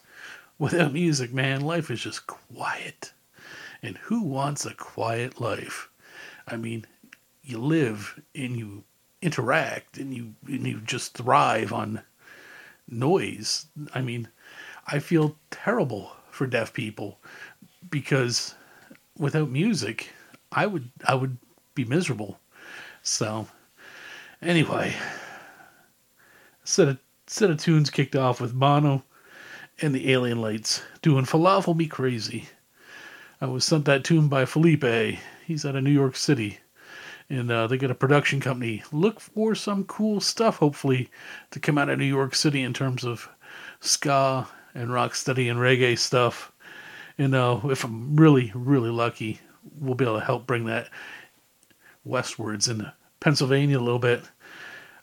Without 0.59 0.91
music, 0.91 1.33
man, 1.33 1.61
life 1.61 1.89
is 1.89 2.01
just 2.01 2.27
quiet. 2.27 3.13
And 3.81 3.97
who 3.99 4.21
wants 4.21 4.65
a 4.65 4.73
quiet 4.73 5.39
life? 5.39 5.89
I 6.45 6.57
mean, 6.57 6.85
you 7.41 7.57
live 7.57 8.21
and 8.35 8.57
you 8.57 8.83
interact 9.21 9.97
and 9.97 10.13
you 10.13 10.35
and 10.45 10.67
you 10.67 10.81
just 10.81 11.17
thrive 11.17 11.71
on 11.71 12.01
noise. 12.89 13.67
I 13.93 14.01
mean, 14.01 14.27
I 14.87 14.99
feel 14.99 15.37
terrible 15.51 16.11
for 16.29 16.47
deaf 16.47 16.73
people 16.73 17.19
because 17.89 18.55
without 19.17 19.49
music, 19.49 20.09
I 20.51 20.65
would 20.65 20.89
I 21.07 21.15
would 21.15 21.37
be 21.75 21.85
miserable. 21.85 22.39
So, 23.01 23.47
anyway, 24.41 24.95
set 26.63 26.87
of 26.87 26.99
set 27.27 27.49
of 27.49 27.57
tunes 27.57 27.89
kicked 27.89 28.15
off 28.15 28.41
with 28.41 28.57
Bono 28.57 29.03
and 29.81 29.93
the 29.93 30.11
Alien 30.11 30.41
Lights 30.41 30.81
doing 31.01 31.25
"Falafel 31.25 31.75
Me 31.75 31.87
Crazy." 31.87 32.49
I 33.41 33.45
was 33.47 33.65
sent 33.65 33.85
that 33.85 34.03
tune 34.03 34.27
by 34.27 34.45
Felipe. 34.45 35.17
He's 35.45 35.65
out 35.65 35.75
of 35.75 35.83
New 35.83 35.91
York 35.91 36.15
City 36.15 36.59
and 37.29 37.51
uh, 37.51 37.67
they 37.67 37.77
got 37.77 37.91
a 37.91 37.95
production 37.95 38.39
company. 38.39 38.83
Look 38.91 39.19
for 39.19 39.55
some 39.55 39.85
cool 39.85 40.19
stuff, 40.19 40.57
hopefully, 40.57 41.09
to 41.51 41.59
come 41.59 41.77
out 41.77 41.89
of 41.89 41.99
New 41.99 42.05
York 42.05 42.35
City 42.35 42.61
in 42.61 42.73
terms 42.73 43.03
of 43.03 43.29
ska 43.79 44.47
and 44.73 44.91
rock 44.91 45.15
steady 45.15 45.49
and 45.49 45.59
reggae 45.59 45.97
stuff. 45.97 46.51
You 47.17 47.27
know, 47.27 47.69
if 47.69 47.83
I'm 47.83 48.15
really, 48.15 48.51
really 48.55 48.89
lucky, 48.89 49.39
we'll 49.79 49.95
be 49.95 50.05
able 50.05 50.19
to 50.19 50.25
help 50.25 50.47
bring 50.47 50.65
that 50.65 50.89
westwards 52.05 52.67
into 52.67 52.93
Pennsylvania 53.19 53.77
a 53.77 53.81
little 53.81 53.99
bit. 53.99 54.23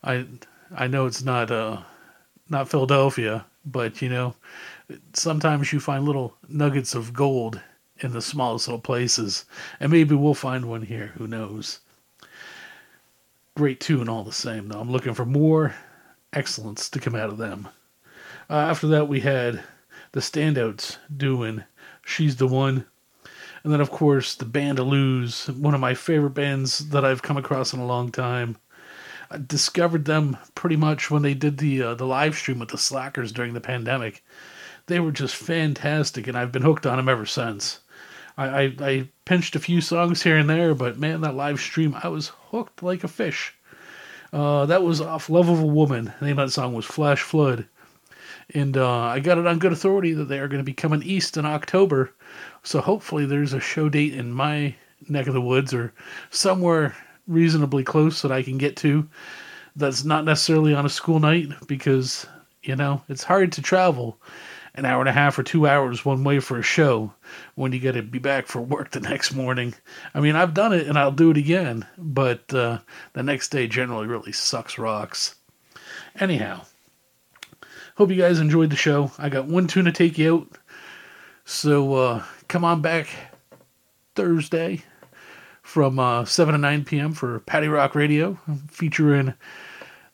I 0.05 0.27
I 0.75 0.87
know 0.87 1.07
it's 1.07 1.23
not 1.23 1.51
uh 1.51 1.83
not 2.49 2.69
Philadelphia, 2.69 3.47
but 3.65 4.03
you 4.03 4.09
know, 4.09 4.35
sometimes 5.15 5.73
you 5.73 5.81
find 5.81 6.05
little 6.05 6.37
nuggets 6.49 6.95
of 6.95 7.13
gold 7.13 7.61
in 7.99 8.13
the 8.13 8.23
smallest 8.23 8.67
little 8.67 8.81
places, 8.81 9.45
and 9.79 9.93
maybe 9.93 10.15
we'll 10.15 10.35
find 10.35 10.67
one 10.67 10.83
here. 10.83 11.13
Who 11.17 11.27
knows? 11.27 11.81
Great 13.57 13.81
tune, 13.81 14.09
all 14.09 14.25
the 14.25 14.33
same. 14.33 14.69
Though 14.69 14.81
I'm 14.81 14.91
looking 14.91 15.15
for 15.15 15.27
more 15.27 15.75
excellence 16.33 16.89
to 16.91 17.01
come 17.01 17.15
out 17.15 17.31
of 17.31 17.39
them. 17.39 17.69
Uh, 18.51 18.55
after 18.55 18.89
that, 18.89 19.07
we 19.07 19.21
had 19.21 19.63
the 20.11 20.19
standouts 20.19 20.97
doing 21.17 21.63
"She's 22.05 22.35
the 22.35 22.49
One." 22.49 22.85
And 23.63 23.73
then, 23.73 23.81
of 23.81 23.93
course, 23.93 24.35
the 24.35 24.45
Bandulus, 24.45 25.49
one 25.57 25.73
of 25.73 25.81
my 25.81 25.95
favorite 25.95 26.35
bands 26.35 26.89
that 26.89 27.05
I've 27.05 27.23
come 27.23 27.37
across 27.37 27.73
in 27.73 27.79
a 27.79 27.87
long 27.87 28.11
time. 28.11 28.57
I 29.31 29.39
discovered 29.39 30.05
them 30.05 30.37
pretty 30.57 30.75
much 30.75 31.13
when 31.13 31.23
they 31.23 31.35
did 31.35 31.59
the 31.59 31.81
uh, 31.81 31.95
the 31.95 32.07
live 32.07 32.35
stream 32.35 32.59
with 32.59 32.71
the 32.71 32.79
Slackers 32.79 33.31
during 33.31 33.53
the 33.53 33.61
pandemic. 33.61 34.25
They 34.87 34.99
were 34.99 35.13
just 35.13 35.37
fantastic, 35.37 36.27
and 36.27 36.37
I've 36.37 36.51
been 36.51 36.63
hooked 36.63 36.87
on 36.87 36.97
them 36.97 37.09
ever 37.09 37.27
since. 37.27 37.79
I, 38.37 38.63
I, 38.63 38.75
I 38.81 39.09
pinched 39.27 39.55
a 39.55 39.61
few 39.61 39.81
songs 39.81 40.25
here 40.25 40.37
and 40.37 40.51
there, 40.51 40.75
but 40.75 40.99
man, 40.99 41.21
that 41.21 41.37
live 41.37 41.61
stream, 41.61 41.97
I 42.03 42.09
was 42.09 42.33
hooked 42.51 42.83
like 42.83 43.05
a 43.05 43.09
fish. 43.09 43.55
Uh, 44.33 44.67
that 44.67 44.83
was 44.83 45.01
off 45.01 45.31
Love 45.31 45.49
of 45.49 45.61
a 45.61 45.67
Woman. 45.67 46.13
The 46.19 46.27
name 46.27 46.39
of 46.41 46.49
that 46.49 46.53
song 46.53 46.75
was 46.75 46.85
Flash 46.85 47.23
Flood. 47.23 47.67
And 48.55 48.77
uh, 48.77 49.01
I 49.03 49.21
got 49.21 49.39
it 49.39 49.47
on 49.47 49.59
good 49.59 49.73
authority 49.73 50.13
that 50.15 50.25
they 50.25 50.39
are 50.39 50.49
going 50.49 50.61
to 50.61 50.65
be 50.65 50.73
coming 50.73 51.03
east 51.03 51.37
in 51.37 51.47
October. 51.47 52.13
So 52.63 52.81
hopefully 52.81 53.27
there's 53.27 53.53
a 53.53 53.61
show 53.61 53.89
date 53.89 54.15
in 54.15 54.33
my 54.33 54.75
neck 55.09 55.27
of 55.27 55.35
the 55.35 55.41
woods 55.41 55.73
or 55.73 55.93
somewhere 56.31 56.97
reasonably 57.27 57.85
close 57.85 58.23
that 58.23 58.33
I 58.33 58.43
can 58.43 58.59
get 58.59 58.77
to 58.79 59.09
that's 59.77 60.05
not 60.05 60.25
necessarily 60.25 60.75
on 60.75 60.85
a 60.85 60.91
school 60.91 61.21
night 61.21 61.49
because, 61.67 62.27
you 62.63 62.77
know, 62.77 63.03
it's 63.09 63.23
hard 63.23 63.53
to 63.53 63.63
travel 63.63 64.19
an 64.75 64.85
hour 64.85 65.01
and 65.01 65.09
a 65.09 65.13
half 65.13 65.39
or 65.39 65.43
two 65.43 65.67
hours 65.67 66.05
one 66.05 66.25
way 66.25 66.39
for 66.41 66.59
a 66.59 66.63
show 66.63 67.13
when 67.55 67.73
you 67.73 67.81
got 67.81 67.93
to 67.93 68.03
be 68.03 68.19
back 68.19 68.47
for 68.47 68.61
work 68.61 68.91
the 68.91 69.01
next 69.01 69.35
morning. 69.35 69.75
I 70.15 70.21
mean, 70.21 70.37
I've 70.37 70.55
done 70.55 70.73
it 70.73 70.87
and 70.87 70.99
I'll 70.99 71.13
do 71.13 71.31
it 71.31 71.37
again, 71.37 71.87
but 71.99 72.53
uh, 72.55 72.79
the 73.13 73.23
next 73.23 73.49
day 73.49 73.67
generally 73.67 74.07
really 74.07 74.33
sucks 74.33 74.79
rocks. 74.79 75.35
Anyhow, 76.19 76.63
hope 78.01 78.09
you 78.09 78.17
guys 78.17 78.41
enjoyed 78.41 78.71
the 78.71 78.77
show. 78.77 79.13
I 79.19 79.29
got 79.29 79.45
one 79.45 79.67
tune 79.67 79.85
to 79.85 79.93
take 79.93 80.17
you 80.17 80.35
out. 80.35 80.59
So 81.45 81.93
uh, 81.97 82.25
come 82.49 82.65
on 82.65 82.81
back 82.81 83.09
Thursday 84.15 84.83
from 85.61 85.99
uh, 85.99 86.25
7 86.25 86.55
to 86.55 86.59
9 86.59 86.87
p.m. 86.87 87.13
for 87.13 87.41
Paddy 87.41 87.69
Rock 87.69 87.95
Radio, 87.95 88.39
featuring 88.71 89.35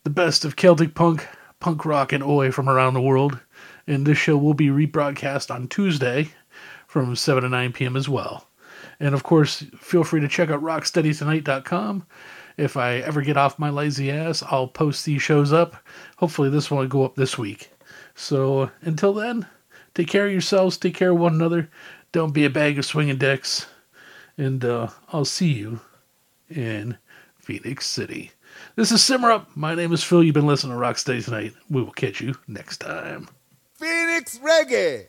the 0.02 0.10
best 0.10 0.44
of 0.44 0.56
Celtic 0.56 0.96
punk, 0.96 1.28
punk 1.60 1.84
rock, 1.84 2.12
and 2.12 2.24
oi 2.24 2.50
from 2.50 2.68
around 2.68 2.94
the 2.94 3.00
world. 3.00 3.38
And 3.86 4.04
this 4.04 4.18
show 4.18 4.36
will 4.36 4.54
be 4.54 4.66
rebroadcast 4.66 5.54
on 5.54 5.68
Tuesday 5.68 6.30
from 6.88 7.14
7 7.14 7.44
to 7.44 7.48
9 7.48 7.72
p.m. 7.72 7.96
as 7.96 8.08
well. 8.08 8.48
And 8.98 9.14
of 9.14 9.22
course, 9.22 9.62
feel 9.78 10.02
free 10.02 10.22
to 10.22 10.28
check 10.28 10.50
out 10.50 10.60
rocksteadytonight.com. 10.60 12.04
If 12.56 12.76
I 12.76 12.94
ever 12.94 13.22
get 13.22 13.36
off 13.36 13.60
my 13.60 13.70
lazy 13.70 14.10
ass, 14.10 14.42
I'll 14.42 14.66
post 14.66 15.04
these 15.04 15.22
shows 15.22 15.52
up. 15.52 15.76
Hopefully, 16.16 16.50
this 16.50 16.68
one 16.68 16.80
will 16.80 16.88
go 16.88 17.04
up 17.04 17.14
this 17.14 17.38
week. 17.38 17.70
So 18.16 18.70
until 18.80 19.12
then, 19.12 19.46
take 19.94 20.08
care 20.08 20.26
of 20.26 20.32
yourselves, 20.32 20.76
take 20.76 20.94
care 20.94 21.12
of 21.12 21.18
one 21.18 21.34
another. 21.34 21.70
Don't 22.10 22.32
be 22.32 22.44
a 22.44 22.50
bag 22.50 22.78
of 22.78 22.86
swinging 22.86 23.18
dicks. 23.18 23.66
And 24.38 24.64
uh, 24.64 24.88
I'll 25.12 25.24
see 25.24 25.52
you 25.52 25.80
in 26.50 26.96
Phoenix 27.38 27.86
City. 27.86 28.32
This 28.74 28.90
is 28.90 29.00
Symarip. 29.00 29.46
My 29.54 29.74
name 29.74 29.92
is 29.92 30.02
Phil. 30.02 30.24
You've 30.24 30.34
been 30.34 30.46
listening 30.46 30.76
to 30.76 30.82
Rocksteady 30.82 31.24
Tonight. 31.24 31.52
We 31.70 31.82
will 31.82 31.92
catch 31.92 32.20
you 32.20 32.34
next 32.48 32.78
time. 32.78 33.28
Phoenix 33.74 34.38
Reggae. 34.38 35.08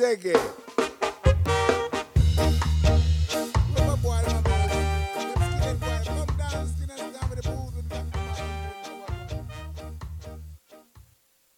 cheque. 0.00 0.39